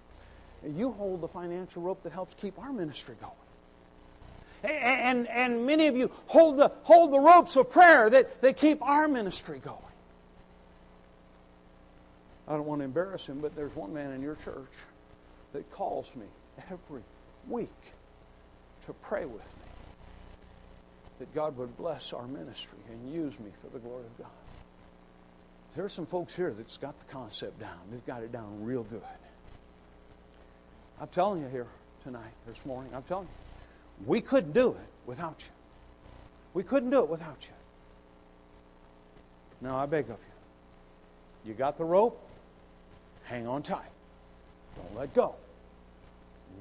You 0.64 0.92
hold 0.92 1.20
the 1.20 1.28
financial 1.28 1.82
rope 1.82 2.02
that 2.04 2.12
helps 2.12 2.34
keep 2.34 2.58
our 2.58 2.72
ministry 2.72 3.16
going. 3.20 3.32
And, 4.62 5.28
and, 5.28 5.28
and 5.28 5.66
many 5.66 5.88
of 5.88 5.96
you 5.96 6.10
hold 6.26 6.58
the, 6.58 6.72
hold 6.84 7.12
the 7.12 7.18
ropes 7.18 7.56
of 7.56 7.70
prayer 7.70 8.08
that, 8.08 8.40
that 8.40 8.56
keep 8.56 8.80
our 8.82 9.08
ministry 9.08 9.60
going. 9.62 9.78
I 12.48 12.52
don't 12.52 12.66
want 12.66 12.80
to 12.80 12.84
embarrass 12.84 13.26
him, 13.26 13.40
but 13.40 13.56
there's 13.56 13.74
one 13.74 13.92
man 13.92 14.12
in 14.12 14.22
your 14.22 14.36
church 14.36 14.72
that 15.52 15.70
calls 15.70 16.14
me 16.14 16.26
every 16.70 17.02
week 17.48 17.70
to 18.86 18.92
pray 18.92 19.24
with 19.24 19.42
me 19.42 19.64
that 21.18 21.34
God 21.34 21.56
would 21.56 21.76
bless 21.76 22.12
our 22.12 22.26
ministry 22.26 22.78
and 22.90 23.12
use 23.12 23.38
me 23.38 23.50
for 23.62 23.70
the 23.72 23.78
glory 23.78 24.04
of 24.04 24.18
God. 24.18 24.28
There 25.74 25.84
are 25.84 25.88
some 25.88 26.06
folks 26.06 26.36
here 26.36 26.52
that's 26.56 26.76
got 26.76 26.98
the 26.98 27.12
concept 27.12 27.58
down. 27.58 27.78
They've 27.90 28.06
got 28.06 28.22
it 28.22 28.30
down 28.30 28.64
real 28.64 28.84
good. 28.84 29.02
I'm 31.00 31.08
telling 31.08 31.42
you 31.42 31.48
here 31.48 31.66
tonight, 32.04 32.32
this 32.46 32.58
morning, 32.64 32.92
I'm 32.94 33.02
telling 33.02 33.26
you, 33.26 34.06
we 34.06 34.20
couldn't 34.20 34.52
do 34.52 34.70
it 34.70 34.88
without 35.06 35.40
you. 35.40 35.52
We 36.52 36.62
couldn't 36.62 36.90
do 36.90 37.00
it 37.00 37.08
without 37.08 37.38
you. 37.42 37.54
Now, 39.60 39.76
I 39.76 39.86
beg 39.86 40.04
of 40.04 40.10
you. 40.10 41.50
You 41.50 41.54
got 41.54 41.76
the 41.76 41.84
rope? 41.84 42.20
Hang 43.24 43.48
on 43.48 43.62
tight. 43.62 43.80
Don't 44.76 44.96
let 44.96 45.12
go. 45.14 45.34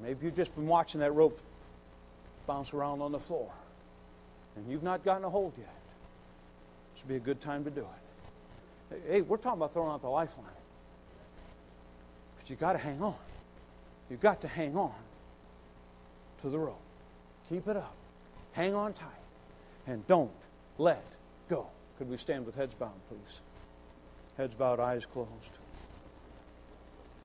Maybe 0.02 0.26
you've 0.26 0.36
just 0.36 0.54
been 0.56 0.66
watching 0.66 1.00
that 1.00 1.12
rope 1.12 1.38
bounce 2.46 2.72
around 2.72 3.00
on 3.00 3.12
the 3.12 3.20
floor 3.20 3.50
and 4.56 4.70
you've 4.70 4.82
not 4.82 5.04
gotten 5.04 5.24
a 5.24 5.30
hold 5.30 5.52
yet. 5.56 5.68
This 6.94 7.04
would 7.04 7.08
be 7.08 7.16
a 7.16 7.20
good 7.20 7.40
time 7.40 7.64
to 7.64 7.70
do 7.70 7.82
it. 7.82 8.03
Hey, 9.08 9.22
we're 9.22 9.36
talking 9.36 9.58
about 9.58 9.72
throwing 9.72 9.90
out 9.90 10.02
the 10.02 10.08
lifeline. 10.08 10.46
But 12.38 12.50
you 12.50 12.56
got 12.56 12.72
to 12.72 12.78
hang 12.78 13.02
on. 13.02 13.14
You've 14.10 14.20
got 14.20 14.40
to 14.42 14.48
hang 14.48 14.76
on 14.76 14.94
to 16.42 16.50
the 16.50 16.58
rope. 16.58 16.80
Keep 17.48 17.68
it 17.68 17.76
up. 17.76 17.94
Hang 18.52 18.74
on 18.74 18.92
tight. 18.92 19.08
And 19.86 20.06
don't 20.06 20.30
let 20.78 21.04
go. 21.48 21.66
Could 21.98 22.10
we 22.10 22.16
stand 22.16 22.46
with 22.46 22.54
heads 22.54 22.74
bowed, 22.74 22.90
please? 23.08 23.40
Heads 24.36 24.54
bowed, 24.54 24.80
eyes 24.80 25.06
closed. 25.06 25.28